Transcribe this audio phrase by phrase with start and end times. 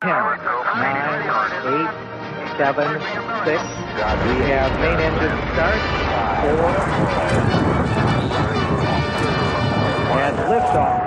[0.00, 1.26] 10, 9,
[1.66, 1.88] 8,
[2.56, 3.00] 7,
[3.44, 3.64] 6.
[4.24, 5.80] We have main engine start.
[6.42, 6.62] 4.
[10.22, 11.02] And liftoff.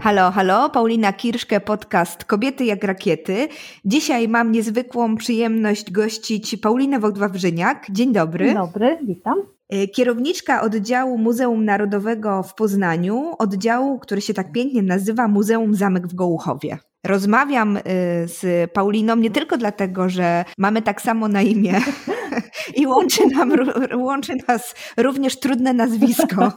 [0.00, 3.48] Halo, halo, Paulina Kirszke, podcast Kobiety jak rakiety.
[3.84, 7.90] Dzisiaj mam niezwykłą przyjemność gościć Paulinę Wojtła-Wrzyniak.
[7.90, 8.46] Dzień dobry.
[8.46, 9.34] Dzień dobry, witam.
[9.68, 16.08] E, kierowniczka oddziału Muzeum Narodowego w Poznaniu, oddziału, który się tak pięknie nazywa Muzeum Zamek
[16.08, 16.78] w Gołuchowie.
[17.06, 17.82] Rozmawiam y,
[18.26, 21.80] z Pauliną nie tylko dlatego, że mamy tak samo na imię
[22.80, 23.52] i łączy, nam,
[23.96, 26.52] łączy nas również trudne nazwisko.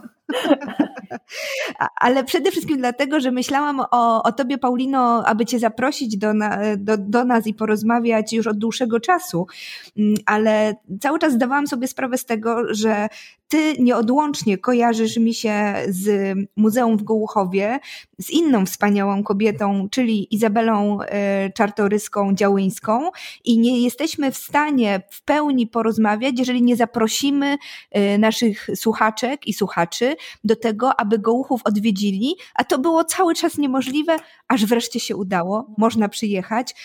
[1.96, 6.60] Ale przede wszystkim dlatego, że myślałam o, o tobie, Paulino, aby cię zaprosić do, na,
[6.78, 9.48] do, do nas i porozmawiać już od dłuższego czasu.
[9.98, 13.08] Mm, ale cały czas zdawałam sobie sprawę z tego, że
[13.50, 17.80] ty nieodłącznie kojarzysz mi się z Muzeum w Gołuchowie,
[18.20, 23.12] z inną wspaniałą kobietą, czyli Izabelą e, Czartoryską Działyńską
[23.46, 27.58] i nie jesteśmy w stanie w pełni porozmawiać, jeżeli nie zaprosimy
[27.92, 33.58] e, naszych słuchaczek i słuchaczy do tego, aby Gołuchów odwiedzili, a to było cały czas
[33.58, 36.76] niemożliwe, aż wreszcie się udało, można przyjechać.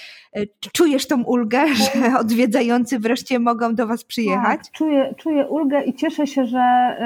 [0.73, 4.59] Czujesz tą ulgę, że odwiedzający wreszcie mogą do Was przyjechać?
[4.59, 6.97] Tak, czuję, czuję ulgę i cieszę się, że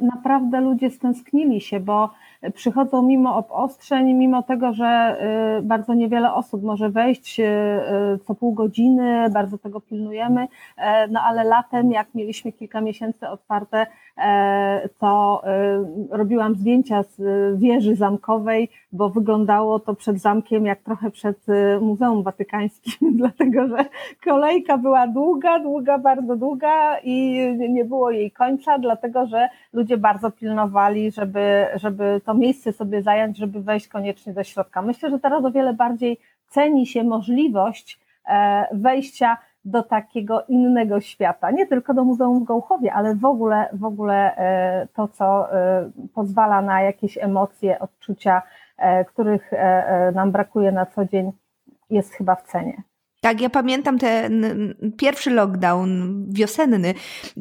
[0.00, 2.10] naprawdę ludzie stęsknili się, bo
[2.54, 5.16] przychodzą mimo obostrzeń, mimo tego, że
[5.58, 11.08] y, bardzo niewiele osób może wejść y, y, co pół godziny, bardzo tego pilnujemy, e,
[11.08, 13.86] no ale latem, jak mieliśmy kilka miesięcy otwarte,
[14.98, 15.42] to
[16.10, 17.20] robiłam zdjęcia z
[17.60, 21.46] wieży zamkowej, bo wyglądało to przed zamkiem jak trochę przed
[21.80, 23.84] Muzeum Watykańskim, dlatego że
[24.24, 30.30] kolejka była długa, długa, bardzo długa i nie było jej końca, dlatego że ludzie bardzo
[30.30, 34.82] pilnowali, żeby, żeby to miejsce sobie zająć, żeby wejść koniecznie do środka.
[34.82, 41.50] Myślę, że teraz o wiele bardziej ceni się możliwość e, wejścia do takiego innego świata,
[41.50, 45.90] nie tylko do Muzeum w Gołchowie, ale w ogóle, w ogóle e, to, co e,
[46.14, 48.42] pozwala na jakieś emocje, odczucia,
[49.06, 49.50] których
[50.14, 51.32] nam brakuje na co dzień,
[51.90, 52.82] jest chyba w cenie.
[53.26, 54.44] Tak, ja pamiętam ten
[54.96, 56.94] pierwszy lockdown wiosenny,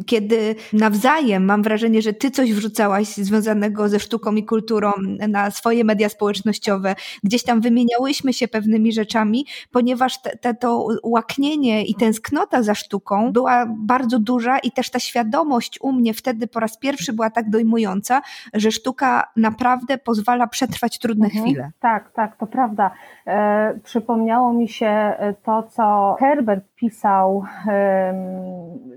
[0.05, 4.91] kiedy nawzajem mam wrażenie, że ty coś wrzucałaś związanego ze sztuką i kulturą
[5.27, 6.95] na swoje media społecznościowe.
[7.23, 13.31] Gdzieś tam wymieniałyśmy się pewnymi rzeczami, ponieważ te, te, to łaknienie i tęsknota za sztuką
[13.31, 17.49] była bardzo duża i też ta świadomość u mnie wtedy po raz pierwszy była tak
[17.49, 18.21] dojmująca,
[18.53, 21.45] że sztuka naprawdę pozwala przetrwać trudne mhm.
[21.45, 21.71] chwile.
[21.79, 22.91] Tak, tak, to prawda.
[23.27, 27.43] E, przypomniało mi się e, to, co Herbert pisał,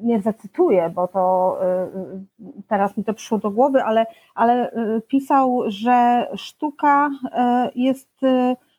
[0.03, 1.89] nie zacytuję, bo to e,
[2.69, 4.72] teraz mi to przyszło do głowy, ale, ale
[5.09, 7.11] pisał, że sztuka
[7.75, 8.21] jest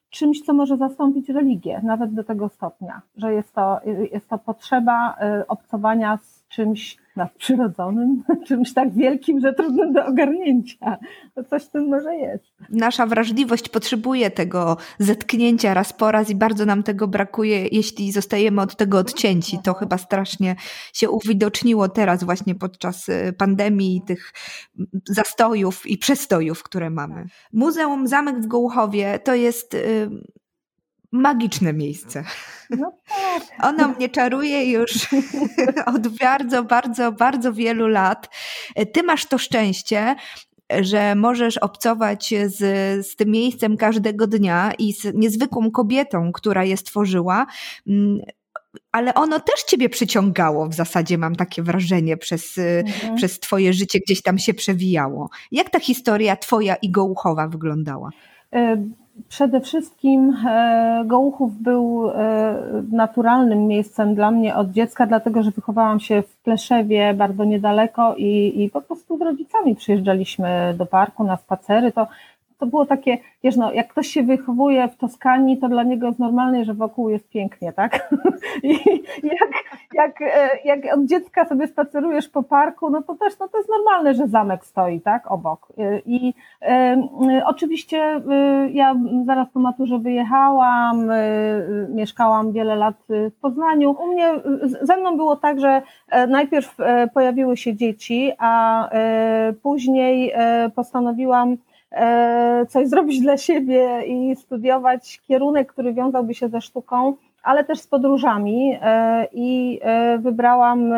[0.10, 3.80] czymś, co może zastąpić religię, nawet do tego stopnia, że jest to,
[4.12, 5.16] jest to potrzeba
[5.48, 10.98] obcowania z czymś nadprzyrodzonym, czymś tak wielkim, że trudnym do ogarnięcia.
[11.36, 12.44] To coś w tym może jest.
[12.70, 18.62] Nasza wrażliwość potrzebuje tego zetknięcia raz po raz i bardzo nam tego brakuje, jeśli zostajemy
[18.62, 19.60] od tego odcięci.
[19.64, 20.56] To chyba strasznie
[20.94, 24.34] się uwidoczniło teraz właśnie podczas y, pandemii tych
[25.06, 27.26] zastojów i przestojów, które mamy.
[27.54, 30.10] Muzeum Zamek w Gołuchowie to jest y,
[31.12, 32.24] magiczne miejsce.
[32.70, 33.44] No tak.
[33.66, 34.92] Ono mnie czaruje już
[35.96, 38.30] od bardzo, bardzo, bardzo wielu lat.
[38.94, 40.16] Ty masz to szczęście,
[40.82, 42.58] że możesz obcować z,
[43.08, 47.46] z tym miejscem każdego dnia i z niezwykłą kobietą, która je stworzyła.
[47.88, 48.20] Mm,
[48.92, 53.16] ale ono też ciebie przyciągało, w zasadzie mam takie wrażenie, przez, mhm.
[53.16, 55.30] przez twoje życie gdzieś tam się przewijało.
[55.52, 58.10] Jak ta historia twoja i Gołuchowa wyglądała?
[59.28, 62.56] Przede wszystkim e, Gołuchów był e,
[62.92, 68.64] naturalnym miejscem dla mnie od dziecka, dlatego że wychowałam się w Pleszewie bardzo niedaleko i,
[68.64, 71.92] i po prostu z rodzicami przyjeżdżaliśmy do parku na spacery.
[71.92, 72.08] To
[72.60, 76.20] to było takie, wiesz, no, jak ktoś się wychowuje w Toskanii, to dla niego jest
[76.20, 78.10] normalne, że wokół jest pięknie, tak?
[78.64, 78.74] I
[79.24, 79.50] jak,
[79.94, 83.70] jak, e, jak od dziecka sobie spacerujesz po parku, no to też, no to jest
[83.70, 85.68] normalne, że zamek stoi, tak, obok.
[85.78, 87.02] E, I e,
[87.46, 88.22] oczywiście
[88.72, 88.96] ja
[89.26, 91.10] zaraz po maturze wyjechałam,
[91.90, 93.92] mieszkałam wiele lat w Poznaniu.
[93.92, 94.32] U mnie,
[94.82, 95.82] ze mną było tak, że
[96.28, 96.78] najpierw
[97.14, 98.90] pojawiły się dzieci, a
[99.62, 100.34] później
[100.76, 101.58] postanowiłam
[102.70, 107.14] coś zrobić dla siebie i studiować kierunek, który wiązałby się ze sztuką,
[107.44, 110.94] ale też z podróżami e, i e, wybrałam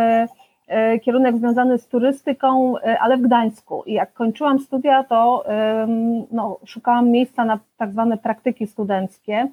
[1.01, 3.83] kierunek związany z turystyką, ale w Gdańsku.
[3.85, 5.45] I jak kończyłam studia, to
[6.31, 9.47] no, szukałam miejsca na tak zwane praktyki studenckie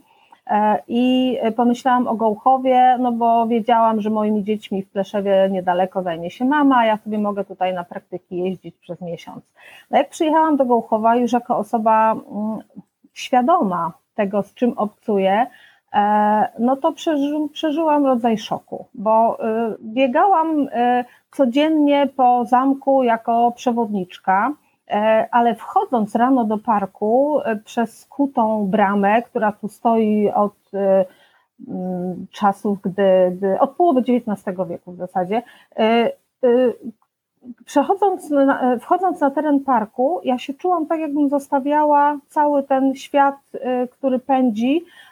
[0.89, 6.45] I pomyślałam o Gołchowie, no bo wiedziałam, że moimi dziećmi w Pleszewie niedaleko zajmie się
[6.45, 9.45] mama, a ja sobie mogę tutaj na praktyki jeździć przez miesiąc.
[9.91, 12.59] No jak przyjechałam do Gołchowa już jako osoba mm,
[13.12, 15.47] świadoma tego, z czym obcuję,
[15.93, 23.53] E, no to przeży, przeżyłam rodzaj szoku, bo y, biegałam y, codziennie po zamku jako
[23.56, 24.53] przewodniczka, e,
[25.31, 30.70] ale wchodząc rano do parku y, przez skutą bramę, która tu stoi od
[31.69, 35.43] mm, czasów, gdy, gdy od połowy XIX wieku w zasadzie,
[37.64, 38.32] przechodząc,
[38.81, 43.37] wchodząc na teren parku, ja się czułam tak, jakbym zostawiała cały ten świat,
[43.90, 45.08] który pędzi, E,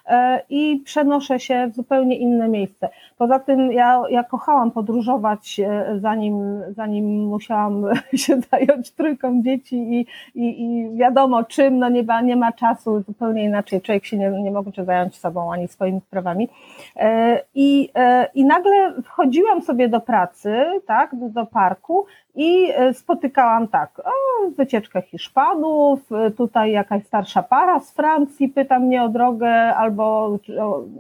[0.51, 2.89] i przenoszę się w zupełnie inne miejsce.
[3.19, 10.07] Poza tym ja, ja kochałam podróżować, e, zanim, zanim musiałam się zająć trójką dzieci i,
[10.35, 14.31] i, i wiadomo czym, no nie ma, nie ma czasu, zupełnie inaczej, człowiek się nie,
[14.31, 16.49] nie może zająć sobą ani swoimi sprawami.
[16.97, 17.89] E, I,
[18.35, 22.07] I nagle wchodziłam sobie do pracy, tak, do parku
[22.37, 24.11] i spotykałam tak, o,
[24.57, 26.01] wycieczkę Hiszpanów,
[26.37, 30.37] tutaj jakaś starsza para z Francji pyta mnie o drogę, albo albo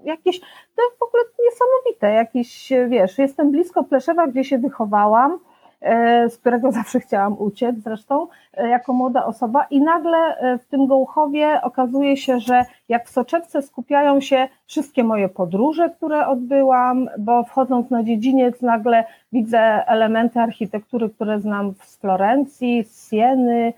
[0.05, 5.37] jakieś, to w ogóle niesamowite, jakieś, wiesz, jestem blisko Pleszewa, gdzie się wychowałam, e,
[6.29, 10.87] z którego zawsze chciałam uciec zresztą, e, jako młoda osoba i nagle e, w tym
[10.87, 17.45] Gołchowie okazuje się, że jak w soczewce skupiają się wszystkie moje podróże, które odbyłam, bo
[17.45, 23.73] wchodząc na dziedziniec nagle widzę elementy architektury, które znam z Florencji, z Sieny,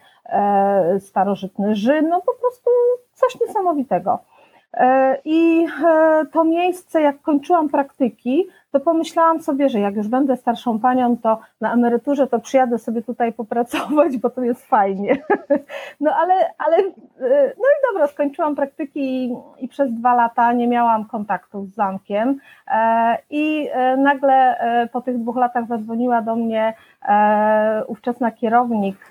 [0.99, 2.71] starożytny Rzym, no po prostu
[3.15, 4.19] coś niesamowitego.
[4.75, 10.37] E, I e, to miejsce, jak kończyłam praktyki, to pomyślałam sobie, że jak już będę
[10.37, 15.17] starszą panią, to na emeryturze to przyjadę sobie tutaj popracować, bo to jest fajnie.
[16.01, 20.69] No ale, ale e, no i dobra, skończyłam praktyki i, i przez dwa lata nie
[20.69, 22.41] miałam kontaktu z zamkiem.
[23.31, 23.69] I
[23.99, 24.57] nagle
[24.93, 26.75] po tych dwóch latach zadzwoniła do mnie
[27.87, 29.11] ówczesna kierownik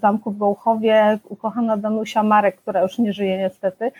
[0.00, 3.92] zamku w Gołchowie, ukochana Danusia Marek, która już nie żyje niestety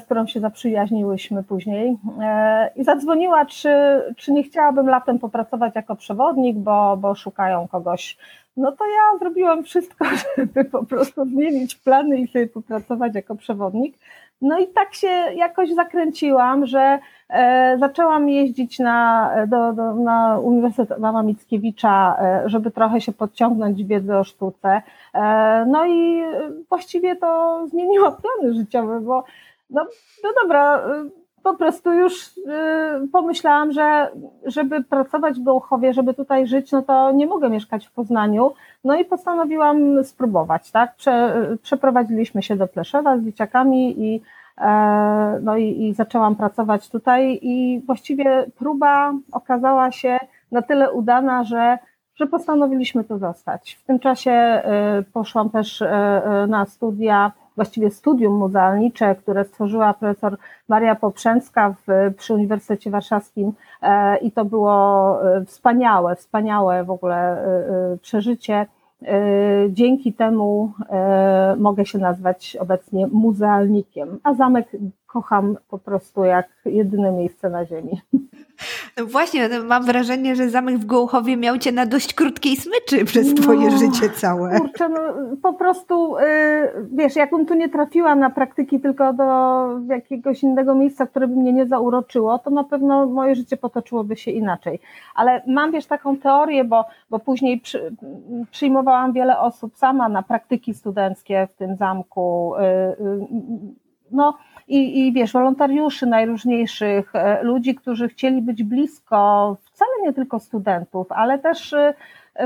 [0.00, 3.70] z którą się zaprzyjaźniłyśmy później e, i zadzwoniła, czy,
[4.16, 8.16] czy nie chciałabym latem popracować jako przewodnik, bo, bo szukają kogoś.
[8.56, 10.04] No to ja zrobiłam wszystko,
[10.36, 13.96] żeby po prostu zmienić plany i sobie popracować jako przewodnik.
[14.42, 16.98] No i tak się jakoś zakręciłam, że
[17.28, 23.84] e, zaczęłam jeździć na, do, do, na Uniwersytet Adama Mickiewicza, e, żeby trochę się podciągnąć
[23.84, 24.82] wiedzę o sztuce.
[25.14, 26.22] E, no i
[26.68, 29.24] właściwie to zmieniło plany życiowe, bo
[29.70, 29.86] no,
[30.24, 31.10] no dobra, y,
[31.42, 34.10] po prostu już y, pomyślałam, że
[34.46, 38.52] żeby pracować w Gołchowie, żeby tutaj żyć, no to nie mogę mieszkać w Poznaniu.
[38.84, 40.96] No i postanowiłam spróbować, tak?
[40.96, 44.22] Prze, przeprowadziliśmy się do Pleszewa z dzieciakami i,
[44.58, 50.18] e, no i, i zaczęłam pracować tutaj i właściwie próba okazała się
[50.52, 51.78] na tyle udana, że
[52.14, 53.74] że postanowiliśmy tu zostać.
[53.74, 54.62] W tym czasie
[55.00, 55.84] y, poszłam też
[56.48, 60.36] na studia właściwie studium muzealnicze, które stworzyła profesor
[60.68, 63.52] Maria Poprzęcka w, przy Uniwersytecie Warszawskim
[63.82, 68.66] e, i to było e, wspaniałe, wspaniałe w ogóle e, przeżycie.
[69.68, 70.72] Dzięki temu
[71.56, 74.66] mogę się nazwać obecnie muzealnikiem, a zamek
[75.12, 78.00] kocham po prostu jak jedyne miejsce na ziemi.
[79.06, 83.34] Właśnie, no, mam wrażenie, że zamek w Gołuchowie miał cię na dość krótkiej smyczy przez
[83.34, 84.58] twoje no, życie całe.
[84.58, 85.00] Kurczę, no,
[85.42, 89.24] po prostu, yy, wiesz, jakbym tu nie trafiła na praktyki tylko do
[89.94, 94.30] jakiegoś innego miejsca, które by mnie nie zauroczyło, to na pewno moje życie potoczyłoby się
[94.30, 94.80] inaczej.
[95.14, 97.96] Ale mam, wiesz, taką teorię, bo, bo później przy,
[98.50, 102.52] przyjmowałam wiele osób sama na praktyki studenckie w tym zamku.
[102.58, 103.28] Yy, yy,
[104.10, 104.34] no,
[104.70, 111.12] i, i wiesz, wolontariuszy najróżniejszych, e, ludzi, którzy chcieli być blisko, wcale nie tylko studentów,
[111.12, 111.94] ale też e,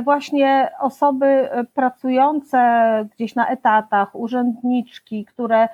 [0.03, 2.59] właśnie osoby e, pracujące
[3.15, 5.69] gdzieś na etatach, urzędniczki, które,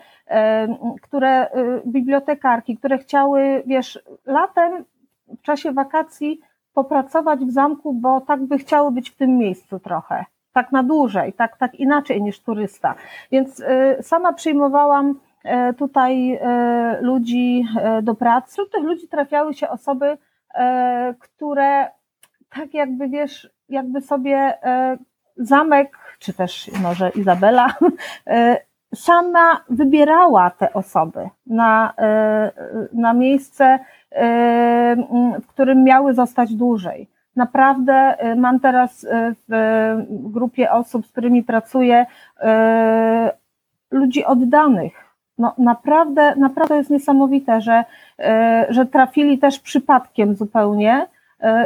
[1.02, 1.46] które
[1.86, 4.84] bibliotekarki, które chciały, wiesz, latem
[5.38, 6.40] w czasie wakacji
[6.74, 11.32] popracować w zamku, bo tak by chciały być w tym miejscu trochę, tak na dłużej,
[11.32, 12.94] tak, tak inaczej niż turysta.
[13.32, 13.62] Więc
[14.00, 15.14] sama przyjmowałam
[15.78, 18.52] tutaj e, ludzi e, do pracy.
[18.52, 20.18] Wśród tych ludzi trafiały się osoby,
[21.18, 21.88] które
[22.50, 24.54] tak jakby wiesz, jakby sobie
[25.36, 27.66] zamek, czy też może Izabela,
[28.94, 31.94] sama wybierała te osoby na,
[32.92, 33.78] na miejsce,
[35.42, 37.08] w którym miały zostać dłużej.
[37.36, 39.06] Naprawdę mam teraz
[39.48, 42.06] w grupie osób, z którymi pracuję,
[43.90, 45.09] ludzi oddanych,
[45.40, 47.84] No naprawdę, naprawdę jest niesamowite, że,
[48.68, 50.92] że trafili też przypadkiem zupełnie.
[50.92, 51.19] E,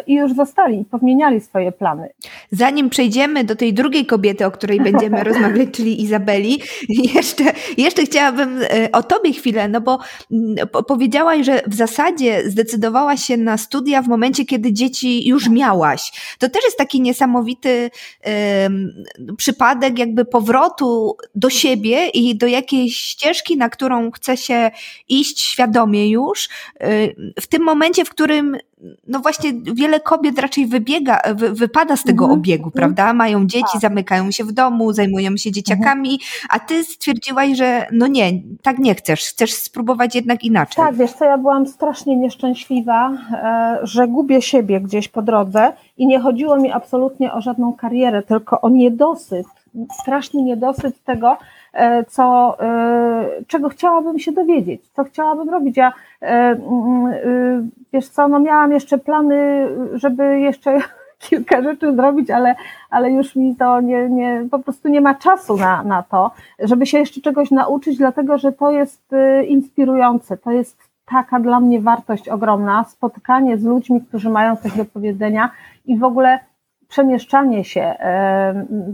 [0.06, 2.08] i już zostali i podmieniali swoje plany.
[2.50, 7.44] Zanim przejdziemy do tej drugiej kobiety, o której będziemy rozmawiać, czyli Izabeli, jeszcze,
[7.76, 9.98] jeszcze chciałabym e, o tobie chwilę, no bo
[10.32, 16.12] mm, powiedziałaś, że w zasadzie zdecydowałaś się na studia w momencie, kiedy dzieci już miałaś.
[16.38, 17.90] To też jest taki niesamowity
[18.64, 19.04] um,
[19.36, 24.70] przypadek jakby powrotu do siebie i do jakiejś ścieżki, na którą chce się
[25.08, 26.48] iść świadomie już,
[26.80, 26.88] e,
[27.40, 28.56] w tym momencie, w którym
[29.06, 32.40] no właśnie wiele kobiet raczej wybiega, wy, wypada z tego mhm.
[32.40, 32.72] obiegu, mhm.
[32.72, 33.12] prawda?
[33.12, 33.82] Mają dzieci, tak.
[33.82, 36.48] zamykają się w domu, zajmują się dzieciakami, mhm.
[36.50, 40.84] a ty stwierdziłaś, że no nie, tak nie chcesz, chcesz spróbować jednak inaczej.
[40.84, 46.06] Tak, wiesz co, ja byłam strasznie nieszczęśliwa, e, że gubię siebie gdzieś po drodze i
[46.06, 49.46] nie chodziło mi absolutnie o żadną karierę, tylko o niedosyt,
[50.00, 51.36] straszny niedosyt tego,
[52.08, 55.76] co, e, czego chciałabym się dowiedzieć, co chciałabym robić.
[55.76, 56.56] Ja, e,
[57.92, 60.78] wiesz co, no miałam jeszcze plany, żeby jeszcze
[61.28, 62.54] kilka rzeczy zrobić, ale,
[62.90, 66.86] ale już mi to nie, nie, po prostu nie ma czasu na, na to, żeby
[66.86, 69.10] się jeszcze czegoś nauczyć, dlatego że to jest
[69.48, 74.84] inspirujące, to jest taka dla mnie wartość ogromna, spotkanie z ludźmi, którzy mają coś do
[74.84, 75.50] powiedzenia
[75.86, 76.38] i w ogóle
[76.88, 77.94] przemieszczanie się,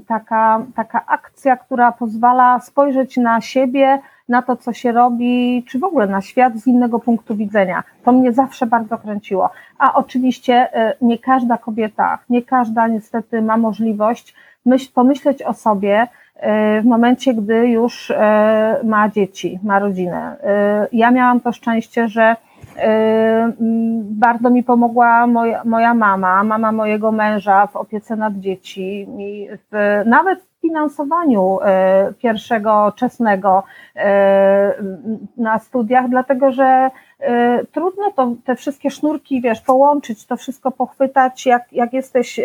[0.07, 3.99] taka, taka akcja, która pozwala spojrzeć na siebie,
[4.31, 7.83] na to, co się robi, czy w ogóle na świat z innego punktu widzenia.
[8.05, 9.51] To mnie zawsze bardzo kręciło.
[9.79, 14.35] A oczywiście e, nie każda kobieta, nie każda niestety ma możliwość
[14.67, 16.07] myśl, pomyśleć o sobie
[16.37, 20.37] e, w momencie, gdy już e, ma dzieci, ma rodzinę.
[20.93, 22.37] Ja miałam to szczęście, że
[24.03, 30.41] bardzo mi pomogła moja, moja mama, mama mojego męża w opiece nad dziećmi, w, nawet
[30.43, 33.63] w finansowaniu e, pierwszego czesnego
[33.97, 34.75] e,
[35.37, 36.91] na studiach, dlatego że
[37.73, 42.41] trudno to, te wszystkie sznurki, wiesz, połączyć, to wszystko pochwytać, jak, jak jesteś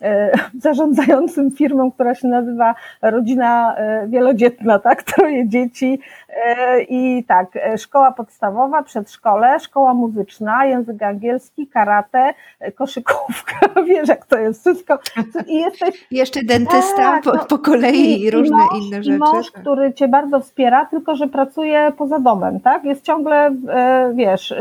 [0.64, 5.02] zarządzającym firmą, która się nazywa Rodzina e, Wielodzietna, tak?
[5.12, 5.98] Troje dzieci
[6.46, 12.34] e, i tak, szkoła podstawowa, przedszkole, szkoła muzyczna, język angielski, karate,
[12.74, 14.98] koszykówka, wiesz jak to jest wszystko.
[15.46, 16.06] I jesteś...
[16.10, 19.18] Jeszcze dentysta tak, po, no, po, kolei i, różne mąż, inne rzeczy.
[19.18, 22.84] mąż, który cię bardzo wspiera, tylko że pracuje poza domem, tak?
[22.84, 23.50] Jest ciągle,
[24.14, 24.54] wiesz,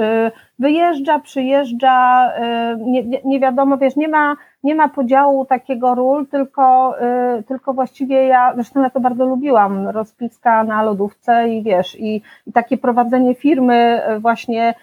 [0.59, 2.31] wyjeżdża, przyjeżdża,
[2.77, 4.35] nie, nie, nie wiadomo, wiesz, nie ma
[4.65, 6.95] nie ma podziału takiego ról, tylko,
[7.39, 12.21] y, tylko właściwie ja, zresztą ja to bardzo lubiłam, rozpiska na lodówce i wiesz, i,
[12.47, 14.74] i takie prowadzenie firmy, y, właśnie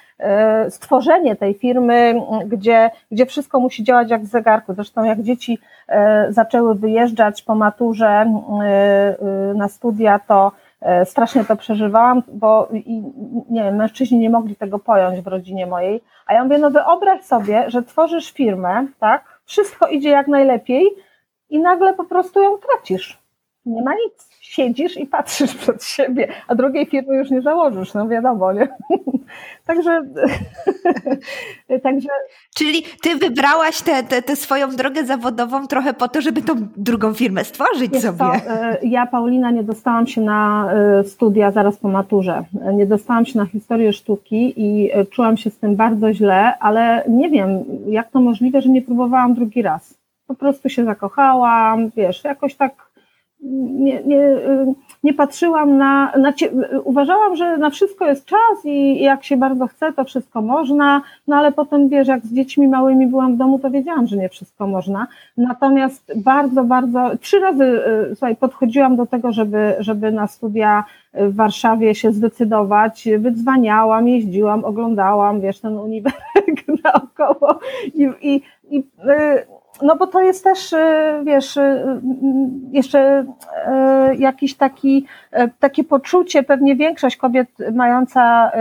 [0.66, 2.14] y, stworzenie tej firmy,
[2.46, 4.74] gdzie, gdzie wszystko musi działać jak w zegarku.
[4.74, 5.58] Zresztą jak dzieci
[6.28, 8.26] zaczęły wyjeżdżać po maturze
[9.54, 10.52] na studia, to
[11.04, 12.68] strasznie to przeżywałam, bo
[13.50, 16.02] nie wiem, mężczyźni nie mogli tego pojąć w rodzinie mojej.
[16.26, 19.32] A ja mówię, no wyobraź sobie, że tworzysz firmę, tak?
[19.44, 20.86] wszystko idzie jak najlepiej
[21.50, 23.18] i nagle po prostu ją tracisz.
[23.66, 24.31] Nie ma nic.
[24.52, 28.68] Siedzisz i patrzysz przed siebie, a drugiej firmy już nie założysz, no wiadomo, nie?
[29.66, 30.02] także,
[31.82, 32.08] także...
[32.54, 33.82] Czyli ty wybrałaś
[34.26, 38.18] tę swoją drogę zawodową trochę po to, żeby tą drugą firmę stworzyć Jest sobie.
[38.18, 42.44] To, e, ja, Paulina, nie dostałam się na e, studia zaraz po maturze.
[42.74, 47.04] Nie dostałam się na historię sztuki i e, czułam się z tym bardzo źle, ale
[47.08, 49.94] nie wiem, jak to możliwe, że nie próbowałam drugi raz.
[50.26, 52.91] Po prostu się zakochałam, wiesz, jakoś tak
[53.42, 54.36] nie, nie,
[55.02, 56.32] nie patrzyłam na, na
[56.84, 61.36] uważałam, że na wszystko jest czas i jak się bardzo chce, to wszystko można, no
[61.36, 64.66] ale potem wiesz, jak z dziećmi małymi byłam w domu, to wiedziałam, że nie wszystko
[64.66, 65.06] można.
[65.36, 70.84] Natomiast bardzo, bardzo, trzy razy y, słuchaj, podchodziłam do tego, żeby, żeby na studia
[71.14, 77.58] w Warszawie się zdecydować, wydzwaniałam, jeździłam, oglądałam, wiesz, ten uniwersytet naokoło
[77.94, 81.84] i, i, i y, no bo to jest też, y, wiesz, y,
[82.72, 83.20] jeszcze
[84.12, 85.06] y, jakiś taki,
[85.60, 88.52] takie poczucie, pewnie większość kobiet mająca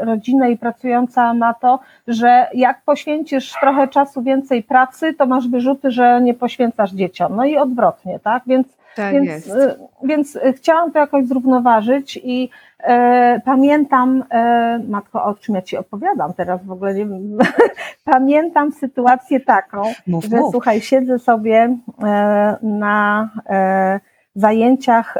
[0.00, 5.90] rodzinę i pracująca ma to, że jak poświęcisz trochę czasu więcej pracy, to masz wyrzuty,
[5.90, 7.36] że nie poświęcasz dzieciom.
[7.36, 8.42] No i odwrotnie, tak?
[8.46, 9.50] Więc, tak więc,
[10.04, 12.50] więc chciałam to jakoś zrównoważyć i
[12.82, 17.06] E, pamiętam, e, matko, o czym ja ci opowiadam teraz w ogóle nie
[18.04, 20.50] Pamiętam sytuację taką, mów, że mów.
[20.50, 23.30] słuchaj, siedzę sobie e, na
[24.34, 25.18] zajęciach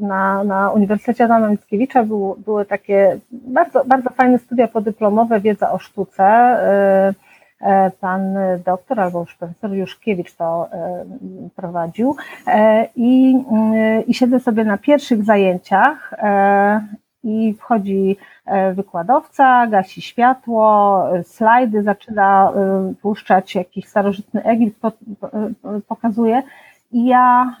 [0.00, 5.78] na, na Uniwersytecie Adama Mickiewicza były, były takie bardzo, bardzo fajne studia podyplomowe, wiedza o
[5.78, 6.24] sztuce
[8.00, 10.68] pan doktor albo już profesor Juszkiewicz to
[11.56, 12.16] prowadził
[12.96, 13.36] i,
[14.06, 16.14] i siedzę sobie na pierwszych zajęciach
[17.24, 18.16] i wchodzi
[18.74, 22.52] wykładowca, gasi światło, slajdy, zaczyna
[23.02, 24.80] puszczać jakiś starożytny Egipt,
[25.88, 26.42] pokazuje
[26.92, 27.56] i ja,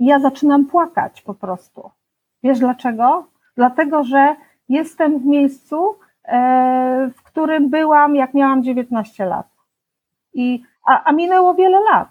[0.00, 1.90] ja zaczynam płakać po prostu.
[2.42, 3.26] Wiesz dlaczego?
[3.56, 4.36] Dlatego, że
[4.68, 5.94] jestem w miejscu, e,
[7.16, 9.46] w którym byłam, jak miałam 19 lat.
[10.34, 12.08] I, a, a minęło wiele lat.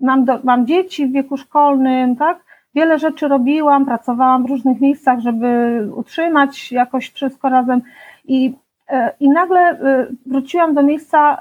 [0.00, 2.44] Mam, do, mam dzieci w wieku szkolnym, tak?
[2.74, 7.82] Wiele rzeczy robiłam, pracowałam w różnych miejscach, żeby utrzymać jakoś wszystko razem.
[8.24, 8.54] I,
[8.88, 11.40] e, i nagle e, wróciłam do miejsca,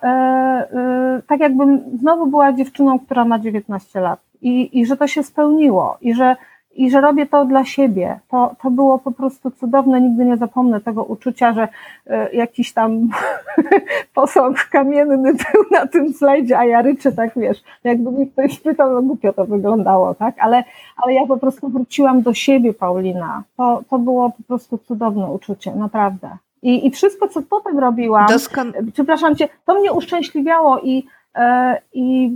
[1.27, 4.19] tak jakbym znowu była dziewczyną, która ma 19 lat.
[4.41, 5.97] I, i że to się spełniło.
[6.01, 6.35] I że
[6.77, 8.19] i że robię to dla siebie.
[8.31, 11.67] To, to było po prostu cudowne, nigdy nie zapomnę tego uczucia, że
[12.07, 13.09] e, jakiś tam
[14.15, 18.93] posąg kamienny był na tym slajdzie, a ja ryczę tak, wiesz, jakby mi ktoś pytał,
[18.93, 20.63] no głupio to wyglądało, tak, ale,
[20.97, 23.43] ale ja po prostu wróciłam do siebie, Paulina.
[23.57, 26.29] To, to było po prostu cudowne uczucie, naprawdę.
[26.61, 28.73] I, i wszystko, co potem robiłam, Doskon...
[28.93, 32.31] przepraszam cię, to mnie uszczęśliwiało i, e, i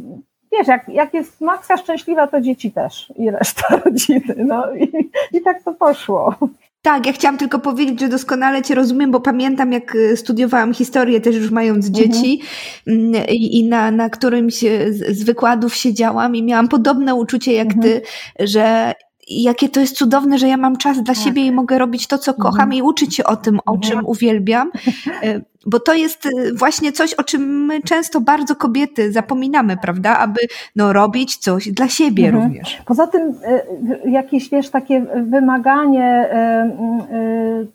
[0.52, 4.36] wiesz, jak, jak jest matka szczęśliwa, to dzieci też i reszta rodziny.
[4.38, 6.36] No i, i tak to poszło.
[6.82, 11.22] Tak, ja chciałam tylko powiedzieć, że doskonale Cię rozumiem, bo pamiętam, jak y, studiowałam historię,
[11.22, 12.06] też już mając mhm.
[12.06, 12.42] dzieci,
[12.88, 14.54] mm, i, i na, na którymś
[14.90, 17.84] z, z wykładów siedziałam i miałam podobne uczucie jak mhm.
[17.84, 18.02] Ty,
[18.40, 18.94] że
[19.28, 21.24] jakie to jest cudowne, że ja mam czas dla tak.
[21.24, 22.74] siebie i mogę robić to, co kocham mhm.
[22.74, 24.06] i uczyć się o tym, o czym mhm.
[24.06, 24.72] uwielbiam,
[25.24, 30.18] e, bo to jest e, właśnie coś, o czym my często bardzo kobiety zapominamy, prawda,
[30.18, 30.40] aby
[30.76, 32.44] no, robić coś dla siebie mhm.
[32.44, 32.82] również.
[32.86, 36.30] Poza tym e, jakieś, wiesz, takie wymaganie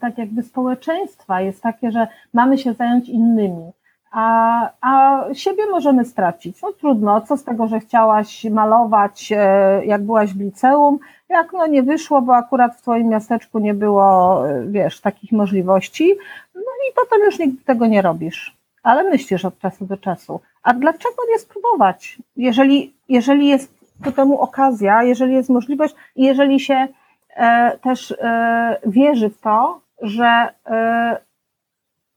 [0.00, 3.72] tak jakby społeczeństwa jest takie, że mamy się zająć innymi
[4.10, 6.62] a, a siebie możemy stracić.
[6.62, 10.98] No trudno, co z tego, że chciałaś malować, e, jak byłaś w liceum,
[11.28, 16.14] jak no nie wyszło, bo akurat w twoim miasteczku nie było, e, wiesz, takich możliwości,
[16.54, 20.40] no i potem już nigdy tego nie robisz, ale myślisz od czasu do czasu.
[20.62, 22.18] A dlaczego nie spróbować?
[22.36, 26.88] Jeżeli, jeżeli jest ku temu okazja, jeżeli jest możliwość i jeżeli się
[27.36, 31.25] e, też e, wierzy w to, że e,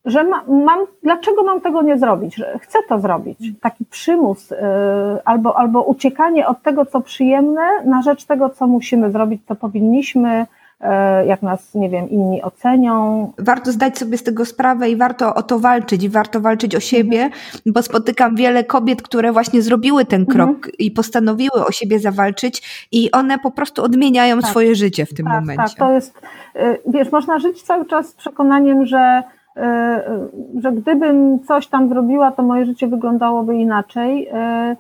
[0.06, 3.40] że ma, mam, dlaczego mam tego nie zrobić, że chcę to zrobić.
[3.62, 4.56] Taki przymus y,
[5.26, 10.46] albo, albo uciekanie od tego, co przyjemne, na rzecz tego, co musimy zrobić, co powinniśmy,
[10.82, 10.86] y,
[11.26, 13.32] jak nas, nie wiem, inni ocenią.
[13.38, 16.80] Warto zdać sobie z tego sprawę i warto o to walczyć, i warto walczyć o
[16.80, 17.42] siebie, mhm.
[17.66, 20.74] bo spotykam wiele kobiet, które właśnie zrobiły ten krok mhm.
[20.80, 24.50] i postanowiły o siebie zawalczyć i one po prostu odmieniają tak.
[24.50, 25.64] swoje życie w tym tak, momencie.
[25.64, 26.22] Tak, to jest,
[26.56, 29.24] y, wiesz, można żyć cały czas z przekonaniem, że
[30.60, 34.28] że gdybym coś tam zrobiła, to moje życie wyglądało inaczej.
[34.28, 34.76] E,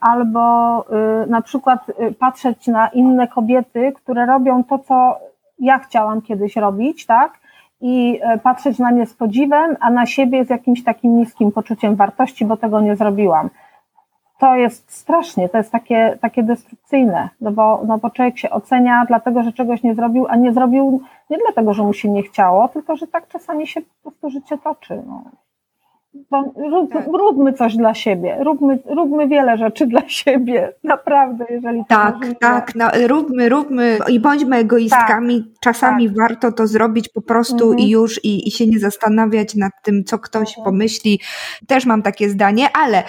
[0.00, 0.84] albo
[1.26, 1.86] na przykład
[2.18, 5.18] patrzeć na inne kobiety, które robią to, co
[5.58, 7.32] ja chciałam kiedyś robić, tak?
[7.80, 12.44] I patrzeć na nie z podziwem, a na siebie z jakimś takim niskim poczuciem wartości,
[12.44, 13.50] bo tego nie zrobiłam
[14.38, 19.04] to jest strasznie, to jest takie, takie destrukcyjne, no bo, no bo człowiek się ocenia
[19.08, 22.68] dlatego, że czegoś nie zrobił, a nie zrobił nie dlatego, że mu się nie chciało,
[22.68, 25.02] tylko że tak czasami się po prostu życie toczy.
[25.06, 25.24] No.
[26.70, 27.06] Rób, tak.
[27.06, 32.34] Róbmy coś dla siebie, róbmy, róbmy wiele rzeczy dla siebie, naprawdę, jeżeli to Tak, możliwe.
[32.34, 36.16] tak, no, róbmy, róbmy i bądźmy egoistkami, tak, czasami tak.
[36.16, 37.78] warto to zrobić po prostu mhm.
[37.78, 40.64] i już i, i się nie zastanawiać nad tym, co ktoś mhm.
[40.64, 41.20] pomyśli.
[41.66, 43.02] Też mam takie zdanie, ale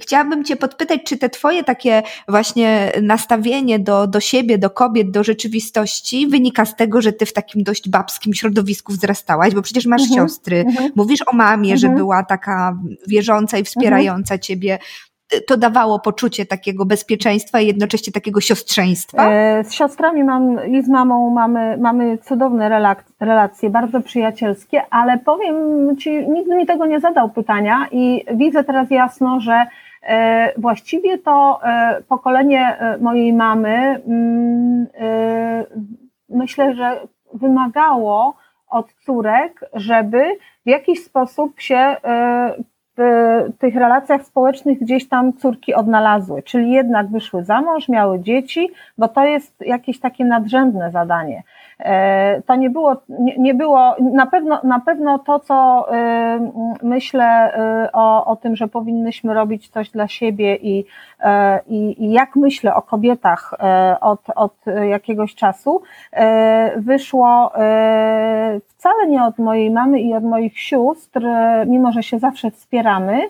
[0.00, 5.24] chciałabym Cię podpytać, czy te Twoje takie właśnie nastawienie do, do siebie, do kobiet, do
[5.24, 10.02] rzeczywistości wynika z tego, że Ty w takim dość babskim środowisku wzrastałaś, bo przecież masz
[10.02, 10.20] mhm.
[10.20, 10.90] siostry, mhm.
[10.96, 11.98] mówisz o mamie, że mhm.
[11.98, 14.40] była taka wierząca i wspierająca mhm.
[14.40, 14.78] ciebie,
[15.46, 19.30] to dawało poczucie takiego bezpieczeństwa i jednocześnie takiego siostrzeństwa?
[19.30, 22.68] E, z siostrami mam i z mamą mamy, mamy cudowne
[23.20, 25.56] relacje, bardzo przyjacielskie, ale powiem
[25.96, 29.66] Ci, nikt mi tego nie zadał pytania i widzę teraz jasno, że
[30.02, 34.86] e, właściwie to e, pokolenie mojej mamy mm,
[36.28, 37.00] myślę, że
[37.34, 38.34] wymagało
[38.70, 40.24] od córek, żeby
[40.66, 41.96] w jakiś sposób się
[42.96, 43.02] w
[43.58, 49.08] tych relacjach społecznych gdzieś tam córki odnalazły, czyli jednak wyszły za mąż, miały dzieci, bo
[49.08, 51.42] to jest jakieś takie nadrzędne zadanie.
[52.46, 55.86] To nie było, nie, nie było na pewno, na pewno to, co
[56.82, 57.52] myślę
[57.92, 60.84] o, o tym, że powinnyśmy robić coś dla siebie i,
[61.66, 63.54] i, i jak myślę o kobietach
[64.00, 64.54] od, od
[64.88, 65.82] jakiegoś czasu,
[66.76, 67.52] wyszło
[68.66, 71.22] wcale nie od mojej mamy i od moich sióstr,
[71.66, 73.20] mimo że się zawsze wspieramy,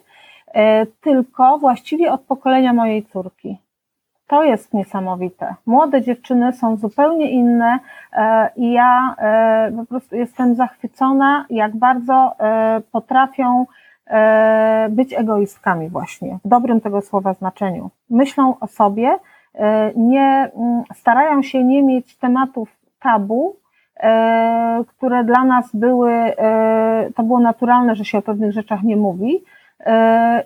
[1.00, 3.58] tylko właściwie od pokolenia mojej córki.
[4.32, 5.54] To jest niesamowite.
[5.66, 7.78] Młode dziewczyny są zupełnie inne
[8.12, 13.66] e, i ja e, po prostu jestem zachwycona, jak bardzo e, potrafią
[14.90, 17.90] być egoistkami właśnie, w dobrym tego słowa znaczeniu.
[18.10, 19.18] Myślą o sobie,
[19.96, 22.68] nie, mm, starają się nie mieć tematów
[23.00, 23.56] tabu,
[24.88, 26.12] które dla nas były,
[27.14, 29.44] to było naturalne, że się o pewnych rzeczach nie mówi,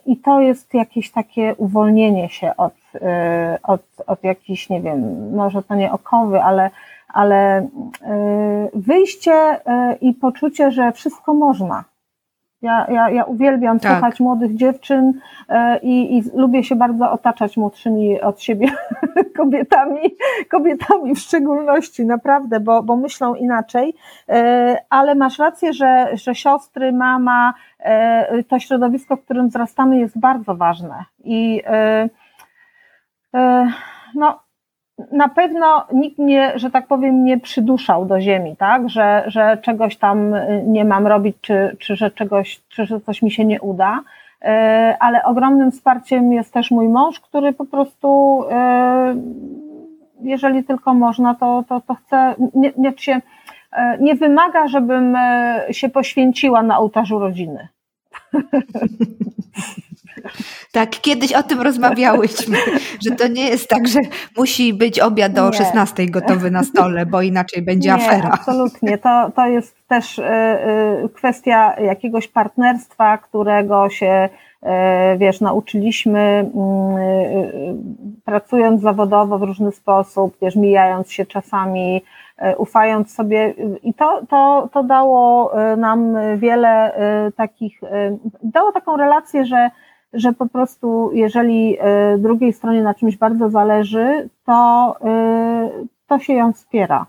[0.07, 5.63] i to jest jakieś takie uwolnienie się od, e, od, od jakichś, nie wiem, może
[5.63, 6.71] to nie okowy, ale,
[7.09, 7.69] ale e,
[8.75, 11.85] wyjście e, i poczucie, że wszystko można.
[12.67, 13.93] Ja, ja, ja uwielbiam tak.
[13.93, 15.13] słuchać młodych dziewczyn
[15.83, 18.69] i, i lubię się bardzo otaczać młodszymi od siebie
[19.39, 20.01] kobietami,
[20.51, 23.95] kobietami w szczególności, naprawdę, bo, bo myślą inaczej.
[24.91, 27.55] Ale masz rację, że, że siostry, mama,
[27.87, 31.05] E, to środowisko, w którym wzrastamy, jest bardzo ważne.
[31.25, 32.09] I e,
[33.35, 33.73] e,
[34.15, 34.41] no,
[35.13, 38.89] na pewno nikt mnie, że tak powiem, nie przyduszał do ziemi, tak?
[38.89, 40.35] Że, że czegoś tam
[40.67, 44.01] nie mam robić, czy, czy że czegoś, czy że coś mi się nie uda.
[45.01, 48.43] Ale ogromnym wsparciem jest też mój mąż, który po prostu,
[50.23, 53.21] jeżeli tylko można, to, to, to chce, nie, nie, się,
[54.01, 55.17] nie wymaga, żebym
[55.71, 57.69] się poświęciła na ołtarzu rodziny.
[60.73, 62.59] Tak, kiedyś o tym rozmawiałyśmy,
[63.05, 64.01] że to nie jest tak, że
[64.37, 65.53] musi być obiad do nie.
[65.53, 68.31] 16 gotowy na stole, bo inaczej będzie nie, afera.
[68.33, 68.99] Absolutnie.
[68.99, 70.23] To, to jest też y,
[71.05, 74.29] y, kwestia jakiegoś partnerstwa, którego się
[74.63, 74.69] y,
[75.19, 76.51] wiesz, nauczyliśmy
[78.25, 82.03] pracując zawodowo w różny sposób, wiesz, mijając się czasami
[82.57, 86.93] ufając sobie i to, to, to dało nam wiele
[87.37, 87.81] takich,
[88.43, 89.71] dało taką relację, że,
[90.17, 91.79] że po prostu jeżeli
[92.19, 94.97] drugiej stronie na czymś bardzo zależy, to,
[96.07, 97.07] to się ją wspiera.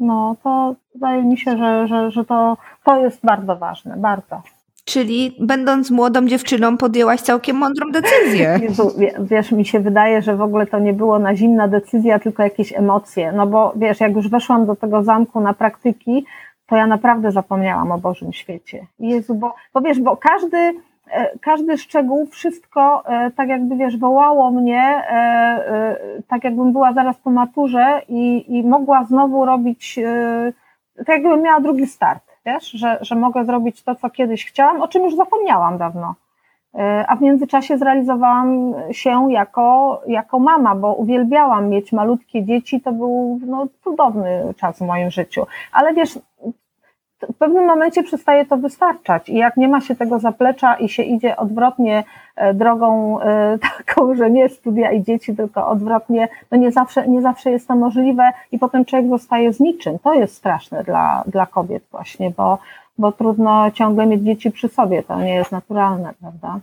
[0.00, 4.42] No, to wydaje mi się, że, że, że to, to jest bardzo ważne, bardzo.
[4.84, 8.58] Czyli będąc młodą dziewczyną podjęłaś całkiem mądrą decyzję.
[8.62, 12.42] Jezu, wiesz, mi się wydaje, że w ogóle to nie było na zimna decyzja, tylko
[12.42, 13.32] jakieś emocje.
[13.32, 16.24] No bo wiesz, jak już weszłam do tego zamku na praktyki,
[16.66, 18.86] to ja naprawdę zapomniałam o Bożym świecie.
[18.98, 20.72] Jezu, bo, bo wiesz, bo każdy, e,
[21.40, 25.96] każdy szczegół, wszystko e, tak jakby wiesz, wołało mnie, e,
[26.28, 29.98] tak jakbym była zaraz po maturze i, i mogła znowu robić,
[30.96, 34.88] tak jakbym miała drugi start wiesz, że, że mogę zrobić to, co kiedyś chciałam, o
[34.88, 36.14] czym już zapomniałam dawno.
[36.74, 42.92] E, a w międzyczasie zrealizowałam się jako, jako mama, bo uwielbiałam mieć malutkie dzieci, to
[42.92, 45.46] był no, cudowny czas w moim życiu.
[45.72, 46.18] Ale wiesz,
[47.28, 51.02] w pewnym momencie przestaje to wystarczać i jak nie ma się tego zaplecza i się
[51.02, 52.04] idzie odwrotnie
[52.36, 57.22] e, drogą e, taką, że nie studia i dzieci, tylko odwrotnie, no nie zawsze, nie
[57.22, 59.98] zawsze jest to możliwe i potem człowiek zostaje z niczym.
[59.98, 62.58] To jest straszne dla, dla kobiet właśnie, bo,
[62.98, 66.60] bo trudno ciągle mieć dzieci przy sobie, to nie jest naturalne, prawda?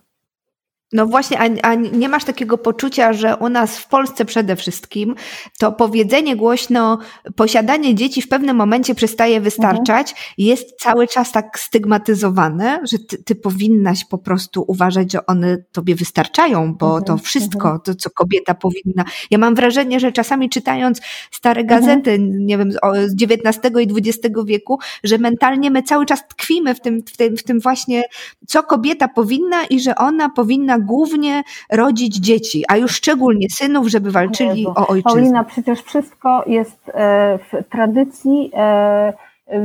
[0.94, 5.16] No właśnie, a, a, nie masz takiego poczucia, że u nas w Polsce przede wszystkim
[5.60, 7.00] to powiedzenie głośno,
[7.36, 10.26] posiadanie dzieci w pewnym momencie przestaje wystarczać, mhm.
[10.38, 15.96] jest cały czas tak stygmatyzowane, że ty, ty, powinnaś po prostu uważać, że one tobie
[15.96, 17.04] wystarczają, bo mhm.
[17.04, 17.80] to wszystko, mhm.
[17.82, 19.06] to co kobieta powinna.
[19.32, 21.80] Ja mam wrażenie, że czasami czytając stare mhm.
[21.80, 26.82] gazety, nie wiem, z XIX i XX wieku, że mentalnie my cały czas tkwimy w
[26.82, 28.04] tym, w tym, w tym właśnie,
[28.48, 34.12] co kobieta powinna i że ona powinna głównie rodzić dzieci, a już szczególnie synów, żeby
[34.12, 34.74] walczyli Jezu.
[34.76, 35.12] o ojczyznę.
[35.12, 39.14] Paulina, przecież wszystko jest e, w tradycji e,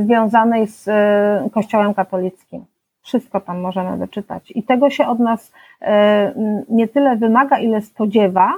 [0.03, 2.65] związanej z e, Kościołem katolickim.
[3.01, 4.51] Wszystko tam możemy wyczytać.
[4.55, 5.51] I tego się od nas
[6.69, 8.53] nie tyle wymaga, ile spodziewa.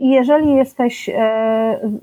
[0.00, 1.10] I jeżeli jesteś,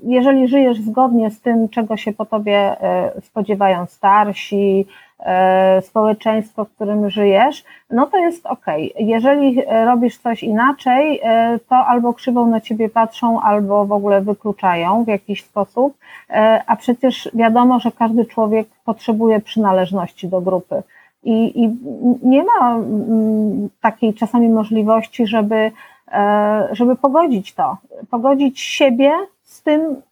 [0.02, 2.76] jeżeli żyjesz zgodnie z tym, czego się po tobie
[3.22, 4.86] spodziewają starsi,
[5.20, 8.66] E, społeczeństwo, w którym żyjesz, no to jest ok.
[8.98, 15.04] Jeżeli robisz coś inaczej, e, to albo krzywą na ciebie patrzą, albo w ogóle wykluczają
[15.04, 15.94] w jakiś sposób,
[16.30, 20.82] e, a przecież wiadomo, że każdy człowiek potrzebuje przynależności do grupy.
[21.24, 21.76] I, i
[22.22, 25.70] nie ma mm, takiej czasami możliwości, żeby,
[26.72, 27.76] żeby pogodzić to,
[28.10, 30.02] pogodzić siebie z tym,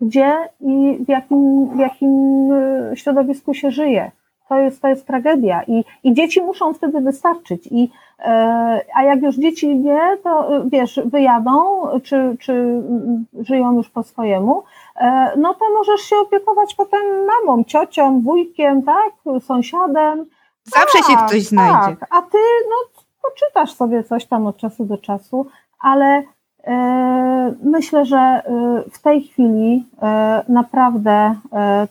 [0.00, 2.48] gdzie i w jakim, w jakim
[2.94, 4.10] środowisku się żyje.
[4.48, 7.68] To jest, to jest tragedia i, i dzieci muszą wtedy wystarczyć.
[7.70, 7.90] I,
[8.94, 11.52] a jak już dzieci nie, to wiesz, wyjadą,
[12.02, 12.82] czy, czy
[13.40, 14.62] żyją już po swojemu,
[15.36, 20.26] no to możesz się opiekować potem mamą, ciocią, wujkiem, tak, sąsiadem.
[20.64, 21.96] Zawsze tak, się ktoś znajdzie.
[22.00, 22.38] Tak, a ty,
[22.70, 22.93] no,
[23.24, 25.46] poczytasz sobie coś tam od czasu do czasu,
[25.80, 26.22] ale
[26.64, 28.42] e, myślę, że e,
[28.90, 31.34] w tej chwili e, naprawdę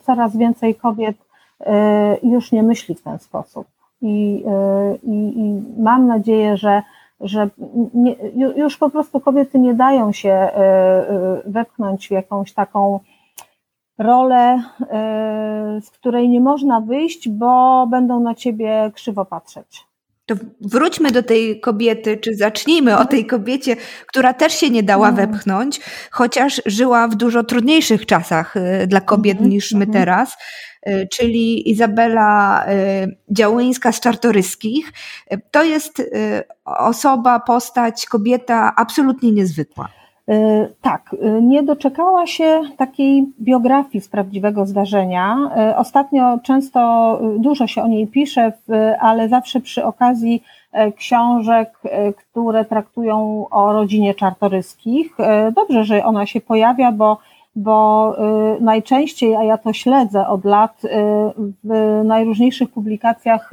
[0.02, 1.16] coraz więcej kobiet
[2.22, 3.66] już nie myśli w ten sposób.
[4.02, 4.44] I,
[5.02, 6.82] i, i mam nadzieję, że,
[7.20, 7.48] że
[7.94, 8.16] nie,
[8.56, 10.48] już po prostu kobiety nie dają się
[11.46, 13.00] wepchnąć w jakąś taką
[13.98, 14.62] rolę,
[15.80, 19.86] z której nie można wyjść, bo będą na ciebie krzywo patrzeć.
[20.26, 25.08] To wróćmy do tej kobiety, czy zacznijmy o tej kobiecie, która też się nie dała
[25.08, 25.30] mhm.
[25.30, 29.92] wepchnąć, chociaż żyła w dużo trudniejszych czasach y, dla kobiet mhm, niż my mhm.
[29.92, 30.36] teraz,
[30.88, 34.92] y, czyli Izabela y, Działyńska z Czartoryskich.
[35.50, 36.02] To jest
[36.64, 40.03] osoba, postać, kobieta absolutnie niezwykła.
[40.28, 45.50] E, tak, e, nie doczekała się takiej biografii z prawdziwego zdarzenia.
[45.56, 48.52] E, ostatnio często dużo się o niej pisze,
[49.00, 50.42] ale zawsze przy okazji
[50.96, 51.78] książek,
[52.16, 55.16] które traktują o rodzinie czartoryskich.
[55.54, 57.18] Dobrze, że ona się pojawia, bo,
[57.56, 58.16] bo
[58.60, 60.82] najczęściej, a ja to śledzę od lat,
[61.64, 63.50] w najróżniejszych publikacjach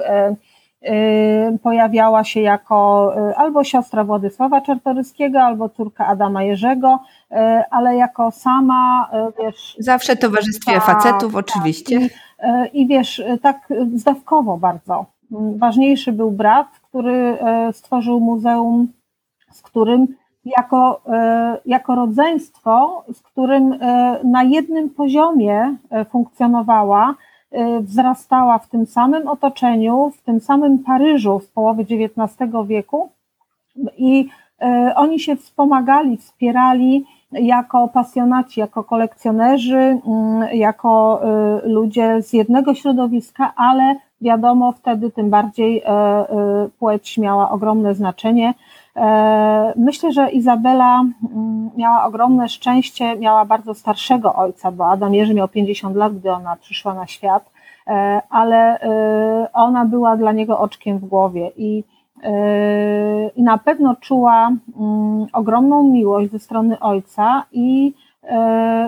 [1.64, 7.00] pojawiała się jako y, albo siostra Władysława Czartoryskiego, albo córka Adama Jerzego,
[7.32, 7.36] y,
[7.72, 9.76] ale jako sama, wiesz...
[9.80, 11.46] Zawsze w towarzystwie tak, facetów, tak.
[11.46, 12.00] oczywiście.
[12.74, 15.06] I, I wiesz, tak zdawkowo bardzo.
[15.58, 17.38] Ważniejszy był brat, który
[17.72, 18.88] stworzył muzeum,
[19.52, 20.08] z którym
[20.46, 21.02] jako,
[21.66, 23.80] jako rodzeństwo, z którym
[24.24, 25.76] na jednym poziomie
[26.10, 27.31] funkcjonowała, Y,
[27.82, 33.12] wzrastała w tym samym otoczeniu, w tym samym Paryżu w połowie XIX wieku
[33.98, 34.30] i
[34.90, 40.02] y, oni się wspomagali, wspierali jako pasjonaci, jako kolekcjonerzy, mm,
[40.54, 41.22] jako
[41.66, 45.84] y, ludzie z jednego środowiska, ale wiadomo, wtedy tym bardziej
[46.80, 48.54] płeć miała ogromne znaczenie.
[48.96, 55.34] E, myślę, że Izabela mm, miała ogromne szczęście, miała bardzo starszego ojca, bo Adam Jerzy
[55.34, 57.52] miał 50 lat, gdy ona przyszła na świat,
[57.88, 61.84] e, ale e, ona była dla niego oczkiem w głowie i,
[63.36, 67.94] i na pewno czuła mm, ogromną miłość ze strony ojca i,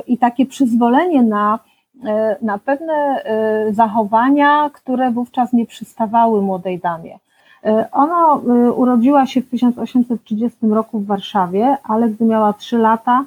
[0.07, 1.59] i takie przyzwolenie na,
[2.41, 3.23] na pewne
[3.71, 7.19] zachowania, które wówczas nie przystawały młodej damie.
[7.65, 13.23] E, ona e, urodziła się w 1830 roku w Warszawie, ale gdy miała 3 lata,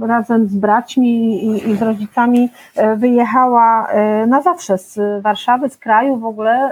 [0.00, 3.88] razem z braćmi i, z rodzicami e, wyjechała
[4.26, 6.70] na zawsze z Warszawy, z kraju w ogóle,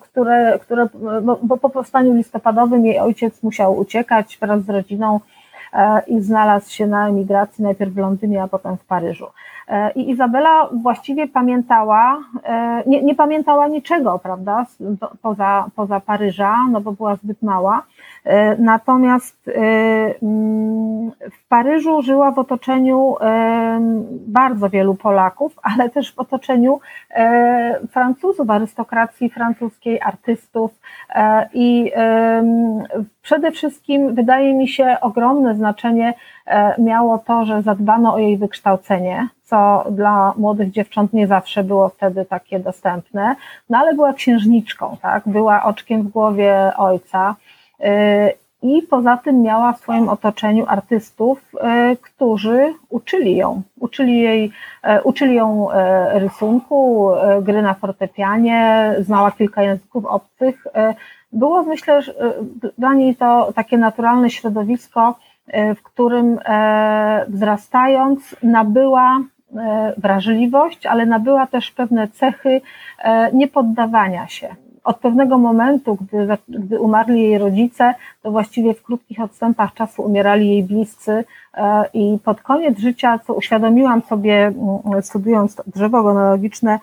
[0.00, 0.88] które, które
[1.22, 5.20] bo, bo po powstaniu listopadowym jej ojciec musiał uciekać wraz z rodziną
[6.06, 9.26] i znalazł się na emigracji najpierw w Londynie, a potem w Paryżu.
[9.68, 14.66] E, I Izabela właściwie pamiętała, e, nie, nie pamiętała niczego, prawda,
[15.22, 17.82] poza, poza Paryża, no bo była zbyt mała.
[18.24, 19.50] E, natomiast
[20.22, 23.16] mm, w Paryżu żyła w otoczeniu
[24.10, 26.80] bardzo wielu Polaków, ale też w otoczeniu
[27.90, 30.80] Francuzów, arystokracji francuskiej, artystów
[31.54, 31.92] i
[33.22, 36.14] przede wszystkim wydaje mi się ogromne znaczenie
[36.78, 42.24] miało to, że zadbano o jej wykształcenie, co dla młodych dziewcząt nie zawsze było wtedy
[42.24, 43.36] takie dostępne,
[43.70, 47.36] no ale była księżniczką, tak, była oczkiem w głowie ojca
[47.80, 47.84] y,
[48.62, 55.02] i poza tym miała w swoim otoczeniu artystów, y, którzy uczyli ją, uczyli jej, y,
[55.02, 55.68] uczyli ją
[56.12, 57.10] rysunku,
[57.42, 60.66] gry na fortepianie, znała kilka języków obcych.
[61.32, 62.00] Było myślę,
[62.78, 65.18] dla niej to takie naturalne środowisko,
[65.76, 66.38] w którym
[67.28, 69.20] wzrastając nabyła
[69.56, 72.60] E, wrażliwość, ale nabyła też pewne cechy
[72.98, 74.48] e, niepoddawania się.
[74.84, 80.50] Od pewnego momentu, gdy, gdy umarli jej rodzice, to właściwie w krótkich odstępach czasu umierali
[80.50, 84.52] jej bliscy e, i pod koniec życia, co uświadomiłam sobie
[85.00, 86.78] studiując drzewo genealogiczne,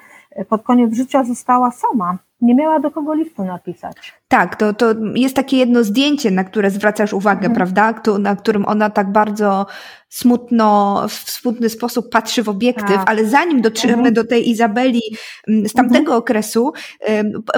[0.50, 4.14] pod koniec życia została sama nie miała do kogo listu napisać.
[4.28, 7.56] Tak, to, to jest takie jedno zdjęcie, na które zwracasz uwagę, mhm.
[7.56, 7.94] prawda?
[8.20, 9.66] na którym ona tak bardzo
[10.10, 13.10] smutno, w smutny sposób patrzy w obiektyw, tak.
[13.10, 14.14] ale zanim dotrzemy mhm.
[14.14, 15.02] do tej Izabeli
[15.48, 16.18] mm, z tamtego mhm.
[16.18, 16.74] okresu,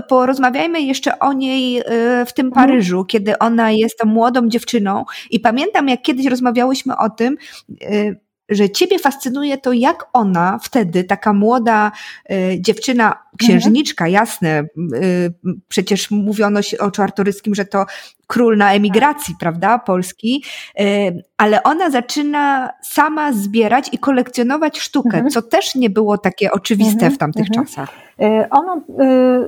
[0.07, 1.83] porozmawiajmy jeszcze o niej y,
[2.25, 2.67] w tym mhm.
[2.67, 7.37] Paryżu, kiedy ona jest młodą dziewczyną i pamiętam, jak kiedyś rozmawiałyśmy o tym,
[7.81, 11.91] y, że ciebie fascynuje to, jak ona wtedy, taka młoda
[12.31, 14.13] y, dziewczyna, księżniczka, mhm.
[14.13, 15.33] jasne, y,
[15.67, 17.85] przecież mówiono o Czartoryskim, że to
[18.27, 19.39] król na emigracji, tak.
[19.39, 20.43] prawda, Polski,
[20.79, 25.29] y, ale ona zaczyna sama zbierać i kolekcjonować sztukę, mhm.
[25.29, 27.13] co też nie było takie oczywiste mhm.
[27.13, 27.65] w tamtych mhm.
[27.65, 27.89] czasach.
[28.21, 28.79] Y, ona y,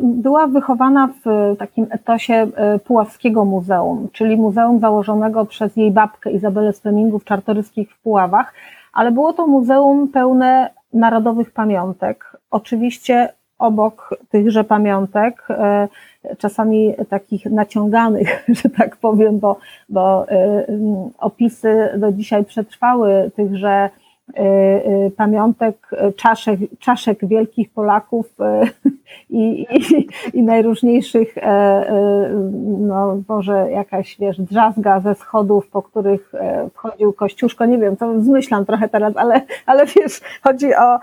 [0.02, 2.48] była wychowana w takim etosie
[2.86, 8.54] Puławskiego Muzeum, czyli muzeum założonego przez jej babkę Izabelę Slemingów Czartoryskich w Puławach,
[8.94, 12.38] ale było to muzeum pełne narodowych pamiątek.
[12.52, 15.48] Oczywiście obok tychże pamiątek,
[16.38, 19.58] czasami takich naciąganych, że tak powiem, bo,
[19.90, 20.66] bo e,
[21.18, 24.09] opisy do dzisiaj przetrwały tychże Y, y,
[25.18, 28.26] pamiątek y, czaszek, czaszek wielkich Polaków
[29.30, 32.30] i, i, i najróżniejszych, e, e,
[32.80, 38.22] no może jakaś, wiesz, drzazga ze schodów, po których e, wchodził Kościuszko, nie wiem, to
[38.22, 41.00] zmyślam trochę teraz, ale, ale wiesz, chodzi o,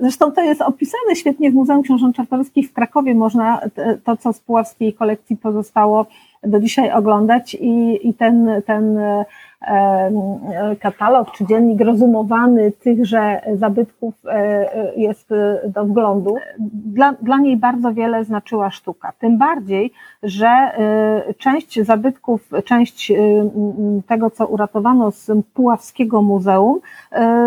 [0.00, 3.60] zresztą to jest opisane świetnie w Muzeum Książąt Czartoryskich w Krakowie, można
[4.04, 6.06] to, co z puławskiej kolekcji pozostało
[6.42, 8.98] do dzisiaj oglądać i, i ten, ten
[10.80, 15.28] katalog czy dziennik rozumowany tychże zabytków e, e, jest
[15.68, 16.36] do wglądu.
[16.58, 19.12] Dla, dla niej bardzo wiele znaczyła sztuka.
[19.18, 23.12] Tym bardziej, że e, część zabytków, część
[24.06, 26.80] tego, co uratowano z Puławskiego Muzeum,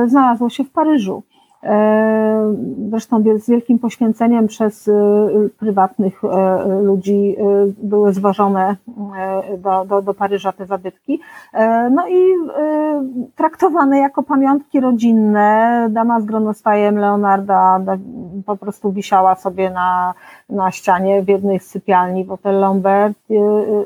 [0.07, 1.23] znalazło się w Paryżu.
[1.63, 2.55] E,
[2.89, 4.91] zresztą z wielkim poświęceniem przez e,
[5.59, 7.35] prywatnych e, ludzi
[7.83, 8.75] były zwożone
[9.57, 11.21] do, do, do Paryża te zabytki.
[11.91, 12.33] No i
[13.35, 15.87] traktowane jako pamiątki rodzinne.
[15.91, 17.79] Dama z gronostajem Leonarda
[18.45, 20.13] po prostu wisiała sobie na,
[20.49, 23.17] na ścianie w jednej z sypialni w Hotel Lombard.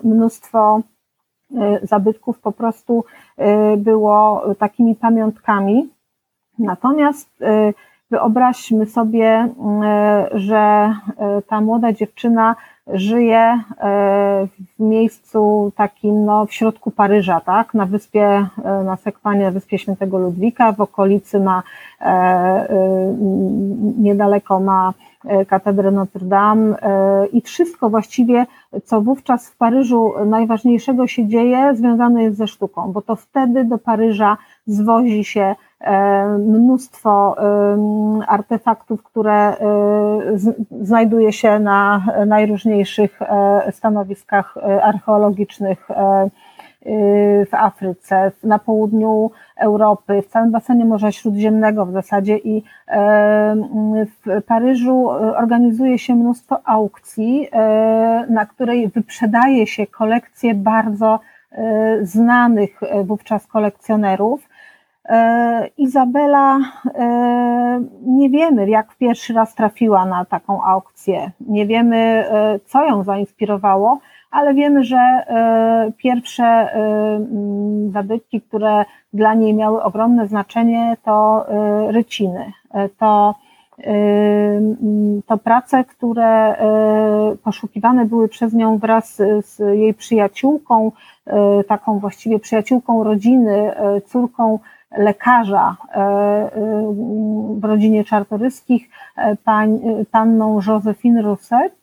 [0.04, 0.82] Mnóstwo
[1.84, 3.04] zabytków po prostu
[3.78, 5.90] było takimi pamiątkami
[6.60, 7.74] Natomiast y,
[8.12, 9.50] wyobraźmy sobie,
[10.34, 10.94] y, że
[11.40, 12.56] y, ta młoda dziewczyna
[12.94, 13.60] żyje
[14.78, 18.48] w miejscu takim, no, w środku Paryża, tak, na wyspie,
[18.86, 21.64] na Sekwanie, wyspie Świętego Ludwika, w okolicy ma,
[23.98, 24.94] niedaleko ma
[25.48, 26.76] katedrę Notre Dame
[27.34, 28.46] i wszystko właściwie,
[28.84, 33.78] co wówczas w Paryżu najważniejszego się dzieje, związane jest ze sztuką, bo to wtedy do
[33.78, 35.67] Paryża zwozi się E,
[36.40, 37.36] mnóstwo
[38.28, 39.58] artefaktów, które e,
[40.82, 45.88] znajduje się na najróżniejszych e, stanowiskach archeologicznych
[47.50, 52.64] w Afryce, na południu Europy, w całym basenie Morza Śródziemnego w zasadzie i
[54.06, 57.48] w Paryżu organizuje się mnóstwo aukcji,
[58.30, 61.20] na której wyprzedaje się kolekcje bardzo
[62.02, 64.42] znanych wówczas kolekcjonerów.
[64.44, 64.57] E,
[65.78, 66.60] Izabela,
[66.96, 71.32] e, nie wiemy, jak pierwszy raz trafiła na taką aukcję.
[71.40, 74.00] Nie wiemy, e, co ją zainspirowało,
[74.32, 75.00] ale wiemy, że
[75.98, 76.70] pierwsze
[77.94, 81.46] zabytki, które dla niej miały ogromne znaczenie, to
[81.88, 82.52] ryciny.
[82.98, 83.36] To,
[85.28, 86.56] to prace, które
[87.44, 90.92] poszukiwane były przez nią wraz z jej przyjaciółką,
[91.68, 93.72] taką właściwie przyjaciółką rodziny,
[94.06, 94.60] córką
[94.92, 96.50] lekarza e, e,
[97.60, 99.36] w rodzinie czartoryskich, e,
[100.12, 101.78] panną Josephine Rousset.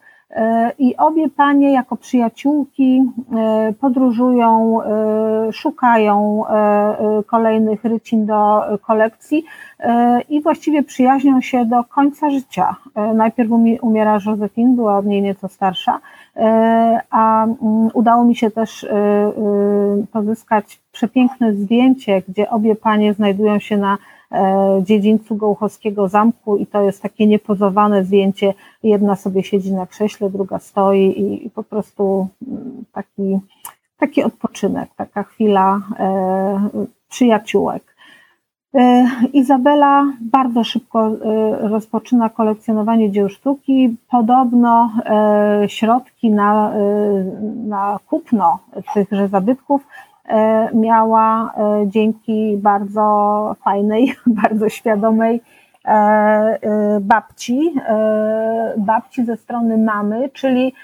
[0.79, 3.03] I obie panie jako przyjaciółki
[3.81, 4.81] podróżują,
[5.53, 6.43] szukają
[7.27, 9.45] kolejnych rycin do kolekcji
[10.29, 12.77] i właściwie przyjaźnią się do końca życia.
[13.15, 13.51] Najpierw
[13.83, 16.01] umiera Josephine, była od niej nieco starsza,
[17.11, 18.87] a mm, udało mi się też
[20.13, 23.99] pozyskać przepiękne zdjęcie, gdzie obie panie znajdują się na
[24.33, 28.55] e, dziedzińcu Gołuchowskiego Zamku i to jest takie niepozowane zdjęcie.
[28.83, 31.15] Jedna sobie siedzi na krześle, druga stoi
[31.47, 33.39] i po prostu mm, taki,
[33.99, 37.94] taki odpoczynek, taka chwila e, przyjaciółek.
[38.75, 41.11] E, Izabela bardzo szybko
[41.61, 43.97] rozpoczyna kolekcjonowanie dzieł sztuki.
[44.11, 44.93] Podobno
[45.67, 46.73] środki na,
[47.67, 48.59] na kupno
[48.95, 49.87] tychże zabytków
[50.29, 55.41] E, miała e, dzięki bardzo fajnej, bardzo świadomej
[55.85, 57.75] e, babci,
[58.77, 60.75] babci ze strony mamy, czyli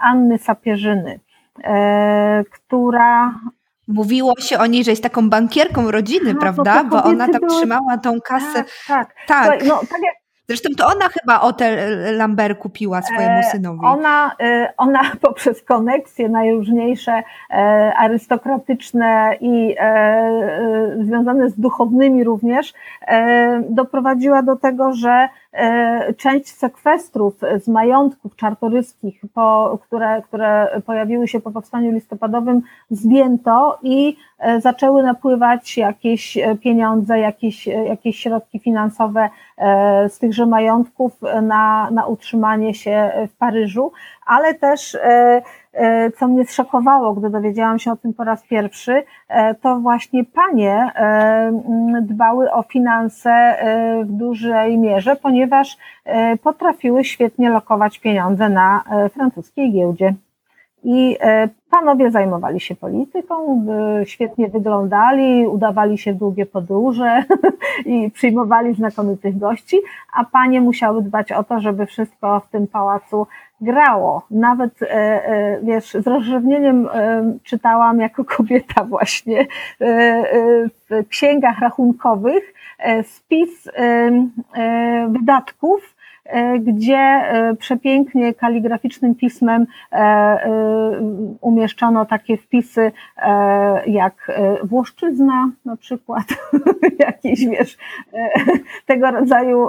[0.00, 1.20] Anny Sapierzyny,
[2.50, 3.34] która
[3.92, 6.84] Mówiło się o niej, że jest taką bankierką rodziny, tak, prawda?
[6.84, 8.64] Bo, ona tam trzymała tą kasę.
[8.88, 9.46] Tak, tak.
[9.46, 9.64] tak.
[9.66, 13.80] No, tak jak Zresztą to ona chyba hotel Lambert kupiła swojemu e, synowi.
[13.84, 17.54] Ona, e, ona poprzez koneksje najróżniejsze e,
[17.96, 19.76] arystokratyczne i
[21.00, 22.72] związane z duchownymi również
[23.68, 25.28] doprowadziła do tego, że
[26.16, 34.16] część sekwestrów z majątków czartoryskich, po, które, które pojawiły się po powstaniu listopadowym, zdjęto i
[34.58, 39.28] zaczęły napływać jakieś pieniądze, jakieś, jakieś środki finansowe
[40.08, 43.92] z tychże majątków na, na utrzymanie się w Paryżu,
[44.26, 45.42] ale też e,
[45.72, 50.24] e, co mnie zszokowało, gdy dowiedziałam się o tym po raz pierwszy, e, to właśnie
[50.24, 50.90] panie
[52.02, 53.56] dbały o finanse
[54.04, 55.76] w dużej mierze, ponieważ
[56.42, 60.14] potrafiły świetnie lokować pieniądze na francuskiej giełdzie.
[60.84, 63.66] I e, panowie zajmowali się polityką,
[64.04, 67.24] świetnie wyglądali, udawali się w długie podróże
[67.86, 69.76] i przyjmowali znakomitych gości,
[70.16, 73.26] a panie musiały dbać o to, żeby wszystko w tym pałacu
[73.60, 74.22] grało.
[74.30, 76.88] Nawet, e, e, wiesz, z rozrzewnieniem
[77.42, 79.46] czytałam jako kobieta właśnie
[80.90, 82.54] w księgach rachunkowych
[83.02, 83.68] spis
[85.08, 85.94] wydatków,
[86.60, 90.38] gdzie e, przepięknie kaligraficznym pismem e,
[91.40, 92.92] umieszczono takie wpisy
[93.86, 94.32] jak
[94.64, 96.24] Włoszczyzna na przykład,
[97.06, 97.78] jakieś wiesz,
[98.86, 99.68] tego rodzaju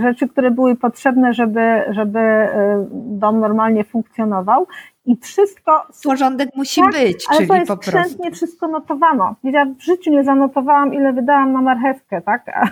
[0.00, 2.48] rzeczy, które były potrzebne, żeby, żeby
[2.90, 4.66] dom normalnie funkcjonował
[5.08, 5.82] i wszystko.
[6.04, 8.30] Porządek musi tak, być, ale czyli to jest po prostu.
[8.32, 9.34] wszystko notowano.
[9.42, 12.48] Ja w życiu nie zanotowałam, ile wydałam na marchewkę, tak?
[12.48, 12.68] A,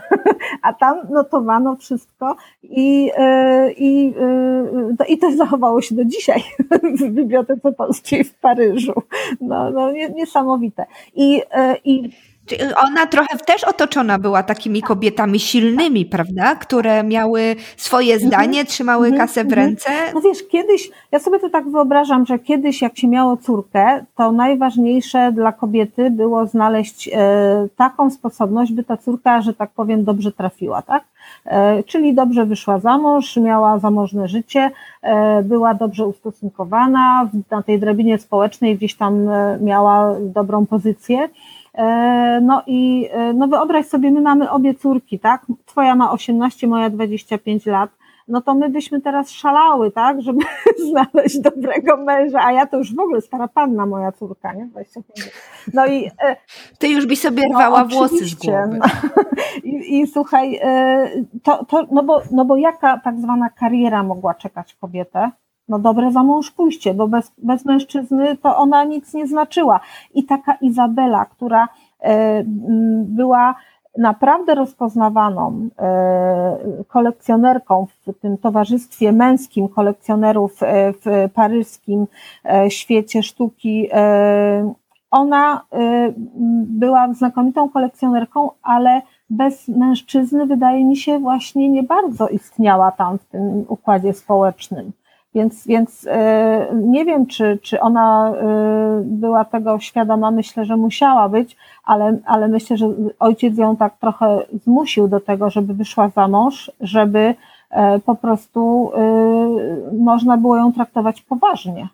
[0.62, 4.14] a tam notowano wszystko i, yy, i,
[4.99, 6.43] yy, i to zachowało się do dzisiaj
[7.01, 9.03] w Bibliotece Polskiej w Paryżu.
[9.41, 10.87] No, no niesamowite.
[11.14, 11.43] I, yy,
[11.84, 12.11] i
[12.84, 16.55] ona trochę też otoczona była takimi kobietami silnymi, prawda?
[16.55, 18.30] Które miały swoje mhm.
[18.30, 19.26] zdanie, trzymały mhm.
[19.26, 19.66] kasę w mhm.
[19.66, 19.90] ręce.
[20.14, 24.32] No wiesz, kiedyś, ja sobie to tak wyobrażam, że kiedyś jak się miało córkę, to
[24.32, 30.32] najważniejsze dla kobiety było znaleźć e, taką sposobność, by ta córka, że tak powiem, dobrze
[30.32, 31.05] trafiła, tak?
[31.44, 34.70] E, czyli dobrze wyszła za mąż, miała zamożne życie,
[35.03, 39.28] e, była dobrze ustosunkowana, na tej drabinie społecznej gdzieś tam
[39.61, 41.28] miała dobrą pozycję.
[41.77, 45.47] E, no i e, no wyobraź sobie, my mamy obie córki, tak?
[45.66, 47.91] Twoja ma 18, moja 25 lat.
[48.29, 50.45] No to my byśmy teraz szalały, tak, żeby
[50.91, 54.66] znaleźć dobrego męża, a ja to już w ogóle stara panna, moja córka, nie?
[54.66, 55.31] 25.
[55.74, 56.11] No i.
[56.22, 56.37] E,
[56.79, 58.79] Ty już byś sobie no, rwała no, włosy z głowy.
[58.79, 58.87] No.
[59.64, 60.61] I, I, słuchaj,
[61.43, 65.31] to, to, no, bo, no bo jaka tak zwana kariera mogła czekać kobietę?
[65.68, 69.80] No dobre za mąż pójście, bo bez, bez mężczyzny to ona nic nie znaczyła.
[70.14, 71.68] I taka Izabela, która
[72.00, 72.42] e,
[73.04, 73.54] była
[73.98, 76.56] naprawdę rozpoznawaną e,
[76.88, 82.06] kolekcjonerką w tym towarzystwie męskim kolekcjonerów e, w paryskim
[82.68, 83.88] świecie sztuki.
[85.10, 85.62] Ona
[86.66, 93.24] była znakomitą kolekcjonerką, ale bez mężczyzny wydaje mi się właśnie nie bardzo istniała tam w
[93.24, 94.92] tym układzie społecznym.
[95.37, 101.28] Więc, więc e, nie wiem, czy, czy ona e, była tego świadoma, myślę, że musiała
[101.28, 106.28] być, ale, ale myślę, że ojciec ją tak trochę zmusił do tego, żeby wyszła za
[106.28, 107.34] mąż, żeby
[107.70, 108.91] e, po prostu
[109.99, 111.89] można było ją traktować poważnie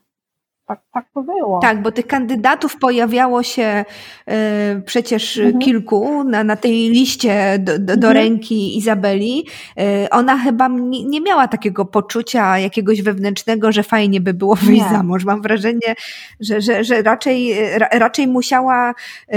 [0.67, 1.59] tak, tak to było.
[1.61, 3.85] Tak, bo tych kandydatów pojawiało się
[4.29, 5.59] y, przecież mhm.
[5.59, 8.15] kilku na, na tej liście do, do, do mhm.
[8.15, 9.47] ręki Izabeli.
[9.81, 14.85] Y, ona chyba nie, nie, miała takiego poczucia jakiegoś wewnętrznego, że fajnie by było wyjść
[14.91, 15.25] za mąż.
[15.25, 15.95] Mam wrażenie,
[16.41, 19.35] że, że, że raczej, ra, raczej musiała y,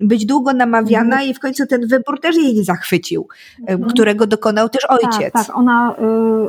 [0.00, 1.30] być długo namawiana mhm.
[1.30, 3.28] i w końcu ten wybór też jej nie zachwycił,
[3.60, 3.90] mhm.
[3.90, 5.32] którego dokonał też ojciec.
[5.32, 5.56] Tak, tak.
[5.56, 5.94] Ona,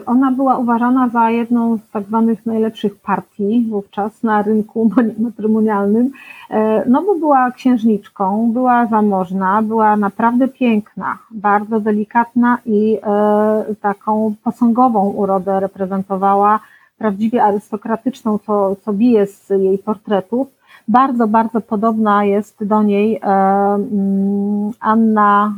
[0.06, 4.92] ona była uważana za jedną z tak zwanych najlepszych partii wówczas czas na rynku
[5.26, 6.12] matrymonialnym,
[6.50, 14.36] e, no bo była księżniczką, była zamożna, była naprawdę piękna, bardzo delikatna i e, taką
[14.44, 16.60] posągową urodę reprezentowała,
[16.98, 20.48] prawdziwie arystokratyczną, co, co bije z jej portretów.
[20.88, 25.54] Bardzo, bardzo podobna jest do niej e, mm, Anna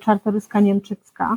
[0.00, 1.36] Czartoryska-Niemczycka,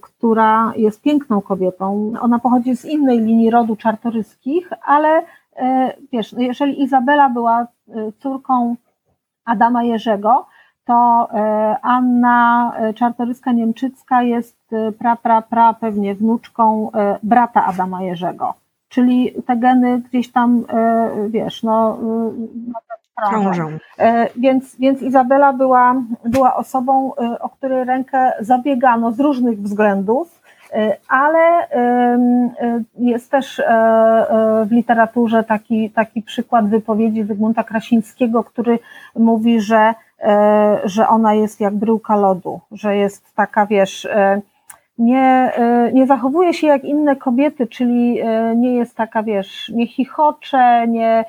[0.00, 2.12] która jest piękną kobietą.
[2.20, 5.22] Ona pochodzi z innej linii rodu czartoryskich, ale
[5.58, 7.66] E, wiesz, no jeżeli Izabela była e,
[8.18, 8.76] córką
[9.44, 10.46] Adama Jerzego,
[10.84, 11.28] to
[11.82, 14.56] Anna Czartoryska-Niemczycka jest
[14.98, 16.90] pra, pra, pra pewnie wnuczką
[17.22, 18.54] brata Adama Jerzego.
[18.88, 20.64] Czyli te geny gdzieś tam,
[21.28, 21.98] wiesz, no,
[23.30, 23.78] krążą.
[24.36, 25.94] Więc, więc Izabela była,
[26.24, 30.42] była osobą, o której rękę zabiegano z różnych względów,
[31.08, 31.68] ale
[32.98, 33.62] jest też
[34.66, 38.78] w literaturze taki, taki przykład wypowiedzi Zygmunta Krasińskiego, który
[39.16, 39.94] mówi, że,
[40.84, 44.08] że ona jest jak bryłka lodu, że jest taka, wiesz,
[44.98, 49.86] nie, e, nie zachowuje się jak inne kobiety, czyli e, nie jest taka, wiesz, nie
[49.86, 51.24] chichocze, nie,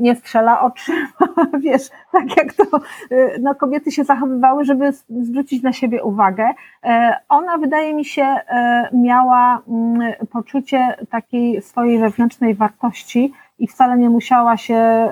[0.00, 1.08] nie strzela oczyma,
[1.64, 2.64] wiesz, tak jak to
[3.10, 6.48] e, no, kobiety się zachowywały, żeby zwrócić na siebie uwagę.
[7.28, 8.36] Ona, wydaje mi się,
[8.92, 15.08] miała mm, poczucie takiej swojej wewnętrznej wartości i wcale nie musiała się,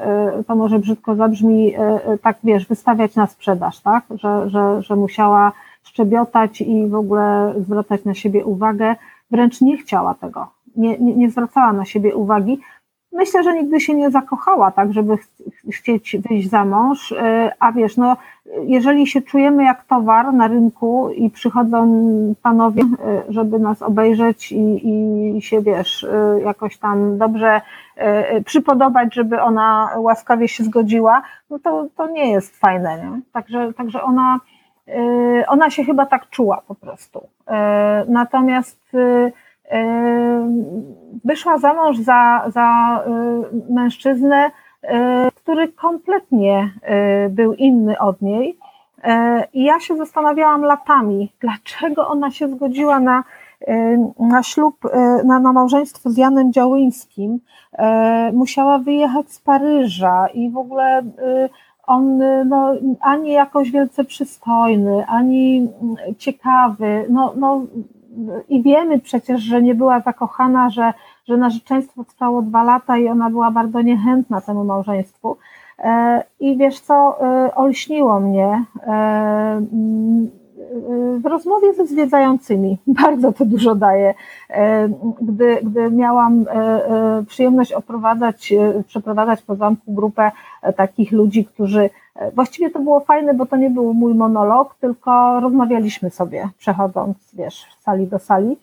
[0.47, 1.75] to może brzydko zabrzmi,
[2.23, 5.53] tak wiesz, wystawiać na sprzedaż, tak, że, że, że musiała
[5.83, 8.97] szczebiotać i w ogóle zwracać na siebie uwagę.
[9.31, 12.61] Wręcz nie chciała tego, nie, nie, nie zwracała na siebie uwagi.
[13.13, 15.17] Myślę, że nigdy się nie zakochała, tak, żeby
[15.71, 17.17] chcieć wyjść za mąż, y,
[17.61, 18.17] a wiesz, no,
[18.63, 22.05] jeżeli się czujemy jak towar na rynku i przychodzą
[22.43, 24.89] panowie, y, żeby nas obejrzeć i,
[25.37, 27.61] i się, wiesz, y, jakoś tam dobrze
[28.45, 33.21] przypodobać, żeby ona łaskawie się zgodziła, no to, to nie jest fajne, nie?
[33.33, 34.41] Także, także ona,
[35.49, 37.19] ona się chyba tak czuła po prostu.
[37.19, 37.53] Y,
[38.09, 39.33] natomiast y,
[41.25, 43.01] wyszła za mąż za, za
[43.71, 44.51] mężczyznę,
[45.35, 46.71] który kompletnie
[47.31, 48.59] był inny od niej.
[49.53, 53.25] I ja się zastanawiałam latami, dlaczego ona się zgodziła na,
[54.19, 54.77] na ślub,
[55.25, 57.41] na, na małżeństwo z Janem Działyńskim.
[58.33, 61.03] Musiała wyjechać z Paryża i w ogóle
[61.91, 62.19] on
[62.49, 65.69] no, ani jakoś wielce przystojny, ani
[66.19, 67.63] ciekawy, no, no
[68.49, 70.93] i wiemy przecież, że nie była zakochana, że,
[71.29, 75.37] że narzeczeństwo trwało dwa lata i ona była bardzo niechętna temu małżeństwu.
[75.79, 79.63] E, I wiesz co, e, olśniło mnie e,
[81.21, 82.79] w rozmowie ze zwiedzającymi.
[83.03, 84.15] Bardzo to dużo daje.
[84.51, 84.89] E,
[85.21, 88.53] gdy, gdy miałam e, e, przyjemność oprowadzać,
[88.87, 90.31] przeprowadzać po zamku grupę
[90.77, 91.91] takich ludzi, którzy
[92.35, 97.67] właściwie to było fajne, bo to nie był mój monolog, tylko rozmawialiśmy sobie, przechodząc, wiesz,
[97.81, 98.57] z sali do sali.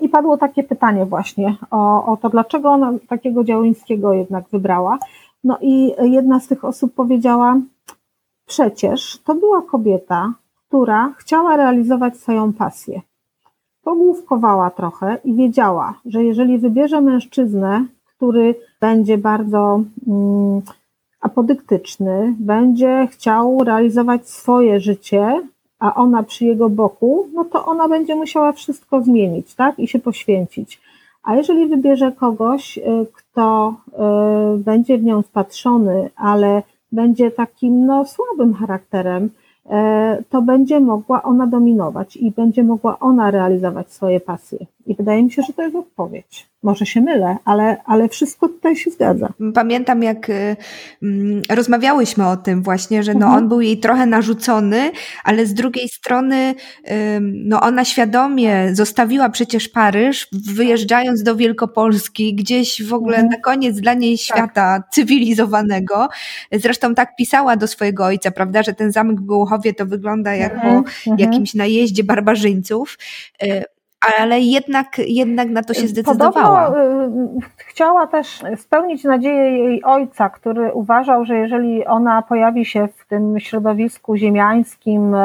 [0.00, 4.98] I padło takie pytanie właśnie o, o to, dlaczego ona takiego Działyńskiego jednak wybrała.
[5.44, 7.56] No i jedna z tych osób powiedziała,
[8.46, 10.32] przecież to była kobieta,
[10.68, 13.00] która chciała realizować swoją pasję.
[13.82, 17.84] Pogłówkowała trochę i wiedziała, że jeżeli wybierze mężczyznę,
[18.16, 20.62] który będzie bardzo mm,
[21.20, 25.42] apodyktyczny, będzie chciał realizować swoje życie,
[25.78, 29.78] a ona przy jego boku, no to ona będzie musiała wszystko zmienić, tak?
[29.78, 30.80] I się poświęcić.
[31.22, 33.74] A jeżeli wybierze kogoś, y, kto
[34.54, 36.62] y, będzie w nią wpatrzony, ale
[36.92, 39.30] będzie takim no, słabym charakterem,
[40.30, 44.66] to będzie mogła ona dominować i będzie mogła ona realizować swoje pasje.
[44.88, 46.46] I wydaje mi się, że to jest odpowiedź.
[46.62, 49.32] Może się mylę, ale, ale wszystko tutaj się zgadza.
[49.54, 50.56] Pamiętam, jak y,
[51.02, 53.42] mm, rozmawiałyśmy o tym właśnie, że no mhm.
[53.42, 54.90] on był jej trochę narzucony,
[55.24, 56.54] ale z drugiej strony
[57.32, 63.30] no ona świadomie zostawiła przecież Paryż, wyjeżdżając do Wielkopolski, gdzieś w ogóle mhm.
[63.30, 64.24] na koniec dla niej tak.
[64.24, 64.90] świata tak.
[64.90, 66.08] cywilizowanego.
[66.52, 70.54] Zresztą tak pisała do swojego ojca, prawda, że ten zamek w Gołuchowie to wygląda jak
[70.54, 70.72] mhm.
[70.72, 71.18] po mhm.
[71.18, 72.98] jakimś najeździe barbarzyńców.
[73.42, 73.64] Y,
[74.18, 76.66] ale jednak, jednak na to się zdecydowała.
[76.66, 76.84] Podobno,
[77.38, 83.06] y, chciała też spełnić nadzieję jej ojca, który uważał, że jeżeli ona pojawi się w
[83.06, 85.18] tym środowisku ziemiańskim, y,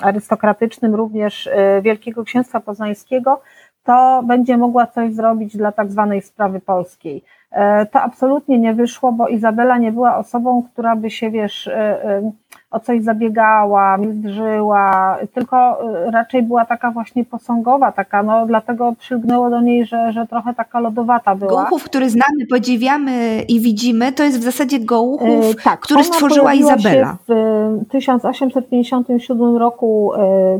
[0.00, 3.40] arystokratycznym, również y, Wielkiego Księstwa Poznańskiego,
[3.84, 7.24] to będzie mogła coś zrobić dla tak zwanej sprawy polskiej.
[7.52, 12.04] E, to absolutnie nie wyszło, bo Izabela nie była osobą, która by się, wiesz, e,
[12.04, 12.32] e,
[12.72, 15.78] o coś zabiegała, mizdrzyła, tylko
[16.12, 20.80] raczej była taka właśnie posągowa, taka, no dlatego przylgnęło do niej, że, że trochę taka
[20.80, 21.50] lodowata była.
[21.50, 27.06] Gołuchów, który znamy, podziwiamy i widzimy, to jest w zasadzie Gołuchów, tak, który stworzyła Izabela.
[27.12, 30.12] Się w 1857 roku,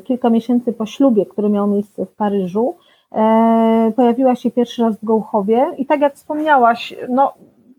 [0.05, 2.75] kilka miesięcy po ślubie, który miał miejsce w Paryżu,
[3.15, 7.33] E, pojawiła się pierwszy raz w Gołchowie i tak jak wspomniałaś, no,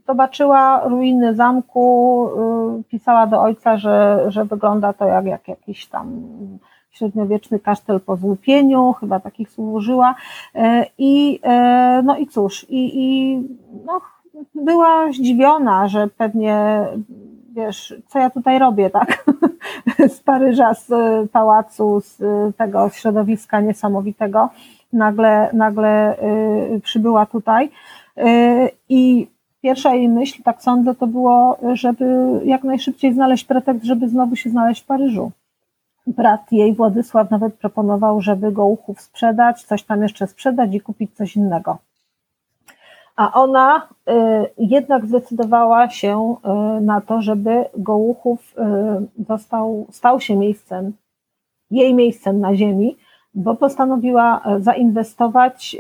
[0.07, 2.29] zobaczyła ruiny zamku,
[2.79, 6.21] y, pisała do ojca, że, że wygląda to jak, jak jakiś tam
[6.91, 10.15] średniowieczny kasztel po złupieniu, chyba takich słów użyła.
[10.55, 13.37] E, I, e, no i cóż, i, i
[13.85, 14.01] no,
[14.55, 16.85] była zdziwiona, że pewnie
[17.55, 19.25] wiesz, co ja tutaj robię, tak?
[20.15, 20.89] z Paryża, z
[21.31, 22.21] pałacu, z
[22.57, 24.49] tego środowiska niesamowitego
[24.93, 26.17] nagle, nagle
[26.75, 27.71] y, przybyła tutaj.
[28.17, 29.27] Y, I
[29.63, 32.05] pierwsza jej myśl, tak sądzę, to było, żeby
[32.45, 35.31] jak najszybciej znaleźć pretekst, żeby znowu się znaleźć w Paryżu.
[36.07, 41.35] Brat jej, Władysław, nawet proponował, żeby Gołuchów sprzedać, coś tam jeszcze sprzedać i kupić coś
[41.35, 41.77] innego.
[43.15, 44.13] A ona y,
[44.57, 46.35] jednak zdecydowała się
[46.77, 48.55] y, na to, żeby Gołuchów
[49.19, 50.93] y, został, stał się miejscem,
[51.71, 52.97] jej miejscem na ziemi,
[53.35, 55.77] bo postanowiła zainwestować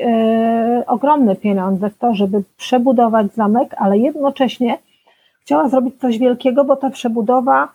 [0.87, 4.77] ogromne pieniądze w to, żeby przebudować zamek, ale jednocześnie
[5.41, 7.67] chciała zrobić coś wielkiego, bo ta przebudowa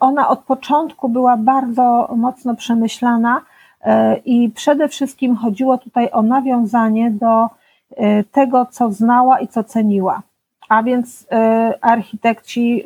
[0.00, 3.40] ona od początku była bardzo mocno przemyślana
[3.82, 7.48] E, I przede wszystkim chodziło tutaj o nawiązanie do
[7.96, 10.22] e, tego, co znała i co ceniła.
[10.68, 12.84] A więc e, architekci,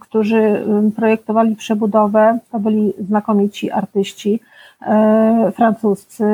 [0.00, 0.64] którzy
[0.96, 4.40] projektowali przebudowę, to byli znakomici artyści
[5.54, 6.24] francuscy,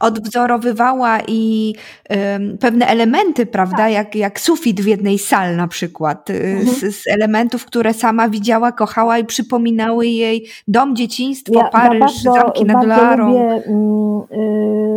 [0.00, 1.74] odwzorowywała i
[2.60, 3.92] pewne elementy, prawda, tak.
[3.92, 6.66] jak, jak sufit w jednej sal na przykład, y, mhm.
[6.66, 12.00] z, z, elementów, które sama widziała, kochała i przypominały jej dom, dzieciństwo, ja, Paryż, ja
[12.00, 13.28] bardzo, zamki nad Loarą.
[13.28, 13.62] Lubię,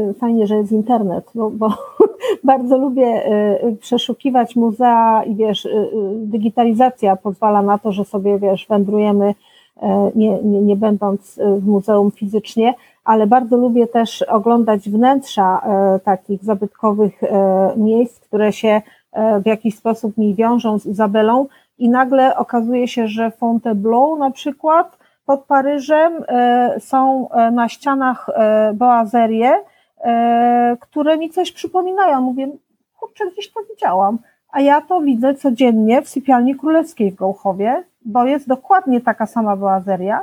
[0.08, 1.70] yy, fajnie, że jest internet, bo, bo
[2.44, 3.32] bardzo lubię
[3.64, 9.34] y, przeszukiwać muzea i wiesz, y, digitalizacja pozwala na to, że sobie, wiesz, wędrujemy
[10.16, 12.74] nie, nie, nie będąc w muzeum fizycznie,
[13.08, 17.28] ale bardzo lubię też oglądać wnętrza e, takich zabytkowych e,
[17.78, 18.82] miejsc, które się
[19.12, 21.48] e, w jakiś sposób mi wiążą z Izabelą
[21.78, 26.14] i nagle okazuje się, że Fontainebleau na przykład pod Paryżem
[26.80, 28.28] są na ścianach
[28.74, 29.54] boazerie,
[30.80, 32.22] które mi coś przypominają.
[32.22, 32.48] Mówię,
[33.00, 34.20] kurczę, gdzieś to widziałam.
[34.52, 39.56] A ja to widzę codziennie w sypialni królewskiej w Gołchowie, bo jest dokładnie taka sama
[39.56, 40.22] boazeria,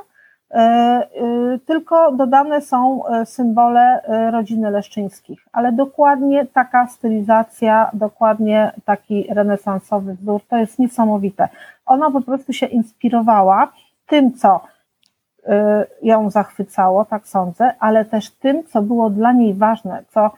[1.66, 4.02] tylko dodane są e, symbole
[4.32, 11.48] rodziny Leszczyńskich, ale dokładnie taka stylizacja, dokładnie taki renesansowy wzór, to jest niesamowite.
[11.86, 13.72] Ona po prostu się inspirowała
[14.06, 14.60] tym, co
[16.02, 20.30] ją zachwycało, tak sądzę, ale też tym, co było dla niej ważne, co,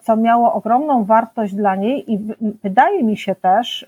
[0.00, 2.18] co miało ogromną wartość dla niej i
[2.62, 3.86] wydaje mi się też,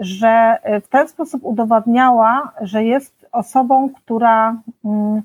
[0.00, 5.22] że w ten sposób udowadniała, że jest osobą, która, mm,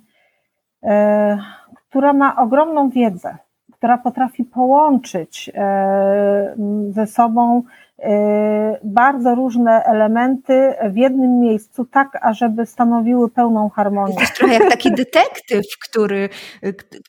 [0.83, 1.37] e,
[1.73, 3.37] która ma ogromną wiedzę,
[3.73, 6.55] która potrafi połączyć e,
[6.89, 7.63] ze sobą
[8.83, 14.13] bardzo różne elementy w jednym miejscu, tak, ażeby stanowiły pełną harmonię.
[14.19, 16.29] Jesteś trochę jak taki detektyw, który,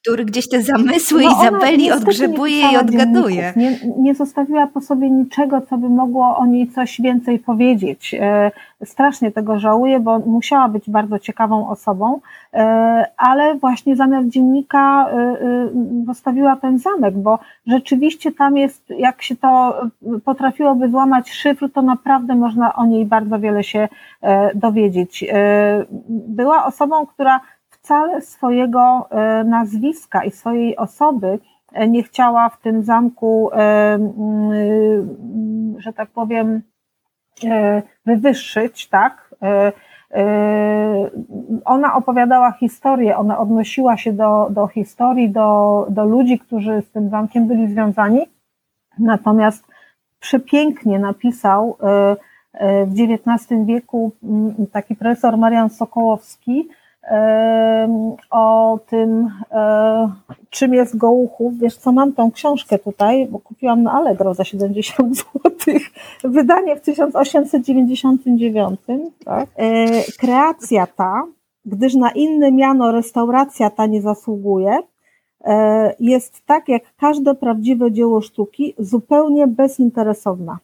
[0.01, 3.53] który gdzieś te zamysły no Izabeli odgrzebuje i odgaduje.
[3.57, 8.15] Nie, nie zostawiła po sobie niczego, co by mogło o niej coś więcej powiedzieć
[8.85, 12.21] strasznie tego żałuję, bo musiała być bardzo ciekawą osobą,
[12.55, 15.11] e, ale właśnie zamiast dziennika
[16.07, 19.81] postawiła ten zamek, bo rzeczywiście tam jest, jak się to
[20.81, 23.89] potrafiłoby złamać szyfr, to naprawdę można o niej bardzo wiele się
[24.55, 25.25] dowiedzieć.
[26.09, 29.09] Była osobą, która wcale swojego
[29.45, 31.39] nazwiska i swojej osoby
[31.89, 33.51] nie chciała w tym zamku,
[35.79, 36.63] że tak powiem,
[37.45, 39.35] E, wywyższyć, tak?
[39.43, 39.73] E,
[40.15, 41.11] e,
[41.65, 47.11] ona opowiadała historię, ona odnosiła się do, do historii, do, do ludzi, którzy z tym
[47.11, 48.27] zamkiem byli związani.
[48.99, 49.65] Natomiast
[50.21, 51.77] przepięknie napisał
[52.87, 54.13] w XIX wieku
[54.73, 56.69] taki profesor Marian Sokołowski
[58.31, 59.31] o tym,
[60.51, 61.59] czym jest Gołuchów.
[61.59, 65.25] Wiesz co, mam tą książkę tutaj, bo kupiłam na Allegro za 70 zł.
[66.25, 68.81] Wydanie w 1899.
[69.25, 69.49] Tak?
[69.57, 69.87] E,
[70.19, 71.23] kreacja ta,
[71.65, 74.83] gdyż na inne miano restauracja ta nie zasługuje, e,
[76.01, 80.59] jest tak jak każde prawdziwe dzieło sztuki, zupełnie bezinteresowna.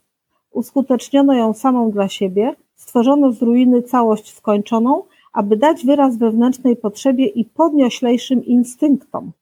[0.50, 5.02] Uskuteczniono ją samą dla siebie, stworzono z ruiny całość skończoną,
[5.32, 9.32] aby dać wyraz wewnętrznej potrzebie i podnioślejszym instynktom.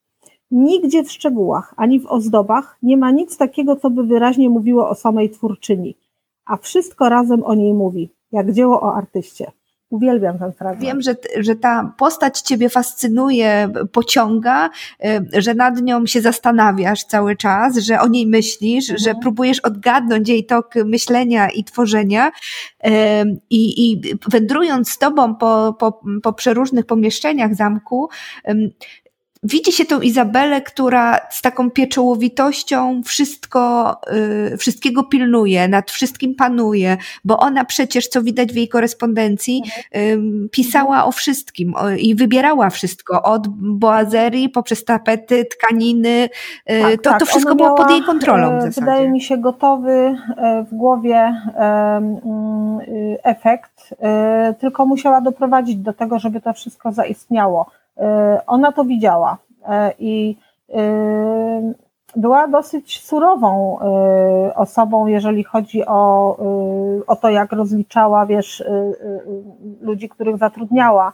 [0.50, 4.94] Nigdzie w szczegółach, ani w ozdobach nie ma nic takiego, co by wyraźnie mówiło o
[4.94, 5.94] samej twórczyni,
[6.46, 9.52] a wszystko razem o niej mówi, jak dzieło o artyście.
[9.94, 10.82] Uwielbiam ten fragment.
[10.82, 14.70] Wiem, że, że ta postać ciebie fascynuje, pociąga,
[15.04, 18.98] y, że nad nią się zastanawiasz cały czas, że o niej myślisz, mhm.
[18.98, 22.30] że próbujesz odgadnąć jej tok myślenia i tworzenia.
[23.50, 28.08] I, i wędrując z tobą po, po, po przeróżnych pomieszczeniach zamku,
[29.44, 33.96] widzi się tą Izabelę, która z taką pieczołowitością wszystko,
[34.52, 39.62] y, wszystkiego pilnuje, nad wszystkim panuje, bo ona przecież, co widać w jej korespondencji,
[39.96, 40.18] y,
[40.50, 46.28] pisała o wszystkim o, i wybierała wszystko, od boazerii poprzez tapety, tkaniny,
[46.70, 48.80] y, Tak, to, tak, to wszystko było pod jej kontrolą w e, zasadzie.
[48.80, 49.92] Wydaje mi się gotowy
[50.36, 52.00] e, w głowie e,
[52.88, 53.94] y, efekt,
[54.60, 57.66] tylko musiała doprowadzić do tego, żeby to wszystko zaistniało.
[57.98, 59.38] E, Ona to widziała.
[59.68, 60.36] E, i
[60.74, 61.72] e,
[62.16, 63.78] była dosyć surową
[64.54, 66.36] osobą, jeżeli chodzi o,
[67.06, 68.64] o to, jak rozliczała, wiesz,
[69.80, 71.12] ludzi, których zatrudniała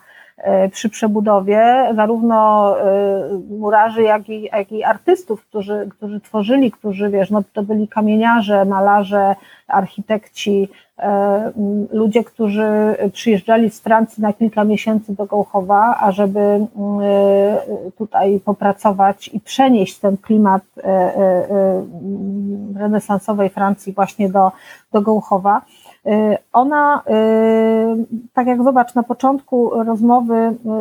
[0.72, 7.30] przy przebudowie, zarówno e, murarzy, jak i, jak i artystów, którzy, którzy tworzyli, którzy, wiesz,
[7.30, 9.34] no to byli kamieniarze, malarze,
[9.68, 10.68] architekci,
[10.98, 16.68] e, m, ludzie, którzy przyjeżdżali z Francji na kilka miesięcy do Gołchowa, ażeby m,
[17.02, 21.84] e, tutaj popracować i przenieść ten klimat e, e, e,
[22.78, 24.52] renesansowej Francji właśnie do,
[24.92, 25.62] do Gołchowa.
[26.06, 30.34] Y, Ona, y, tak jak zobacz, na początku rozmowy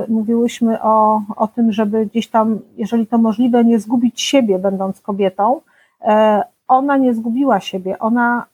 [0.07, 5.01] y, mówiłyśmy o, o tym, żeby gdzieś tam, jeżeli to możliwe, nie zgubić siebie, będąc
[5.01, 5.61] kobietą.
[6.67, 7.99] Ona nie zgubiła siebie.
[7.99, 8.45] Ona,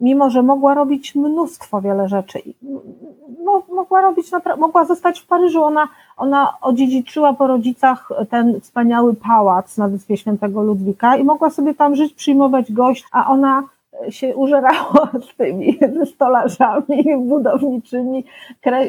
[0.00, 2.38] mimo że mogła robić mnóstwo wiele rzeczy,
[3.44, 5.62] no, mogła robić, mogła zostać w Paryżu.
[5.62, 11.74] Ona, ona odziedziczyła po rodzicach ten wspaniały pałac na Wyspie Świętego Ludwika i mogła sobie
[11.74, 13.62] tam żyć, przyjmować gość, a ona
[14.08, 18.24] się użerała z tymi ze stolarzami budowniczymi,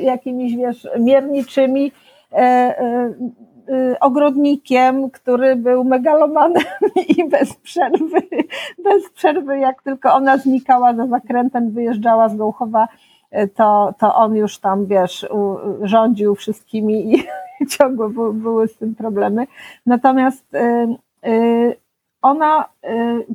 [0.01, 1.91] jakimiś, wiesz, mierniczymi,
[2.31, 3.13] e, e,
[3.69, 6.63] e, ogrodnikiem, który był megalomanem
[7.17, 8.21] i bez przerwy,
[8.83, 12.87] bez przerwy, jak tylko ona znikała za zakrętem, wyjeżdżała z Gołchowa,
[13.55, 15.27] to, to on już tam, wiesz,
[15.81, 17.23] rządził wszystkimi i
[17.77, 19.47] ciągle były, z tym problemy.
[19.85, 20.45] Natomiast
[22.21, 22.87] ona y,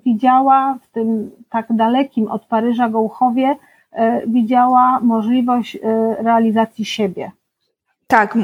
[0.05, 3.57] widziała w tym tak dalekim od Paryża Gołchowie,
[3.93, 5.81] y, widziała możliwość y,
[6.19, 7.31] realizacji siebie.
[8.07, 8.39] Tak,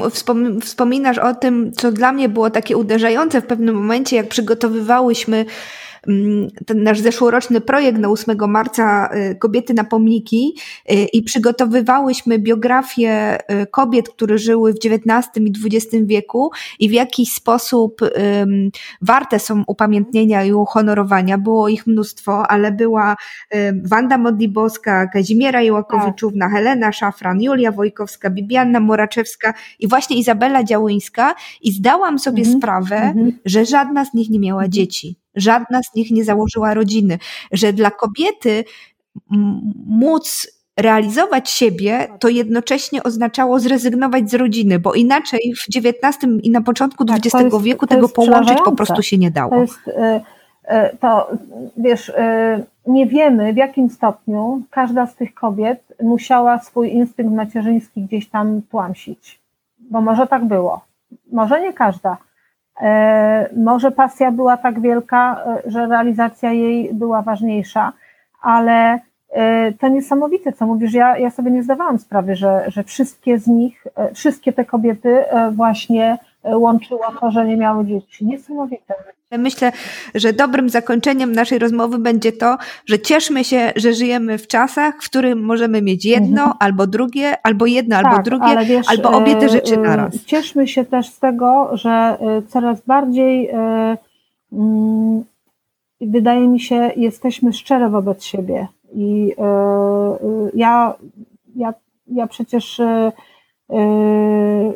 [0.61, 5.45] wspominasz o tym, co dla mnie było takie uderzające w pewnym momencie, jak przygotowywałyśmy
[6.65, 10.55] ten nasz zeszłoroczny projekt na 8 marca y, Kobiety na pomniki
[10.91, 16.91] y, i przygotowywałyśmy biografię y, kobiet, które żyły w XIX i XX wieku i w
[16.91, 18.01] jakiś sposób
[19.01, 21.37] warte są upamiętnienia i uhonorowania.
[21.37, 23.15] Było ich mnóstwo, ale była
[23.83, 31.71] Wanda Modlibowska, Kazimiera Jełakowiczówna, Helena Szafran, Julia Wojkowska, Bibianna Moraczewska i właśnie Izabela Działyńska i
[31.71, 33.39] zdałam sobie Mhm, sprawę, Mhm.
[33.45, 34.71] że żadna z nich nie miała Mhm.
[34.71, 37.19] dzieci, żadna z nich nie założyła rodziny,
[37.51, 38.63] że dla kobiety
[39.87, 46.61] móc realizować siebie, to jednocześnie oznaczało zrezygnować z rodziny, bo inaczej w XIX i na
[46.61, 49.49] początku Tak, XX jest- wieku tego połączyć po prostu się nie dało.
[49.49, 49.91] To jest, y,
[50.75, 51.31] y, to
[51.77, 52.13] wiesz, y,
[52.87, 58.61] nie wiemy w jakim stopniu każda z tych kobiet musiała swój instynkt macierzyński gdzieś tam
[58.71, 59.39] tłamsić.
[59.79, 60.81] Bo może tak było.
[61.31, 62.17] Może nie każda.
[62.81, 67.93] E, Może pasja była tak wielka, e, że realizacja jej była ważniejsza,
[68.41, 68.99] ale
[69.31, 70.93] e, to niesamowite, co mówisz.
[70.93, 76.17] Ja, ja sobie nie zdawałam sprawy, że, że wszystkie z nich, wszystkie te kobiety właśnie
[76.45, 78.25] łączyło to, że nie miały dzieci.
[78.25, 78.93] Niesamowite.
[79.37, 79.71] Myślę,
[80.15, 85.09] że dobrym zakończeniem naszej rozmowy będzie to, że cieszmy się, że żyjemy w czasach, w
[85.09, 86.57] którym możemy mieć jedno Mhm.
[86.59, 90.25] albo drugie, albo jedno albo Tak, drugie, ale wiesz, albo obie te rzeczy e, naraz.
[90.25, 95.23] Cieszmy się też z tego, że e, coraz bardziej mm,
[96.01, 98.67] wydaje mi się, jesteśmy szczere wobec siebie.
[98.95, 99.33] I
[100.53, 100.93] ja,
[101.55, 101.73] ja,
[102.07, 102.81] ja przecież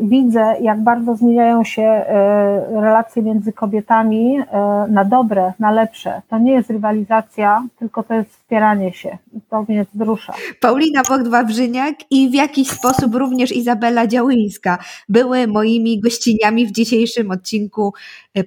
[0.01, 4.45] widzę, jak bardzo zmieniają się e, relacje między kobietami e,
[4.89, 6.21] na dobre, na lepsze.
[6.29, 9.17] To nie jest rywalizacja, tylko to jest wspieranie się.
[9.49, 10.33] To mnie wzrusza.
[10.61, 14.77] Paulina Bogdwa-Brzyniak i w jakiś sposób również Izabela Działyńska
[15.09, 17.93] były moimi gościniami w dzisiejszym odcinku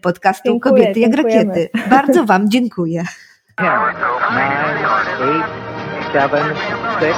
[0.03, 1.45] podcastu Dziękuję, Kobiety jak dziękujemy.
[1.45, 1.91] rakiety.
[1.91, 3.05] Bardzo Wam dziękuję.
[6.13, 6.43] seven,
[6.99, 7.17] six.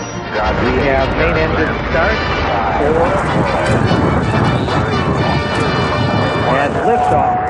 [0.62, 2.16] We have main engine start,
[2.78, 3.09] four,
[6.59, 7.41] and liftoff.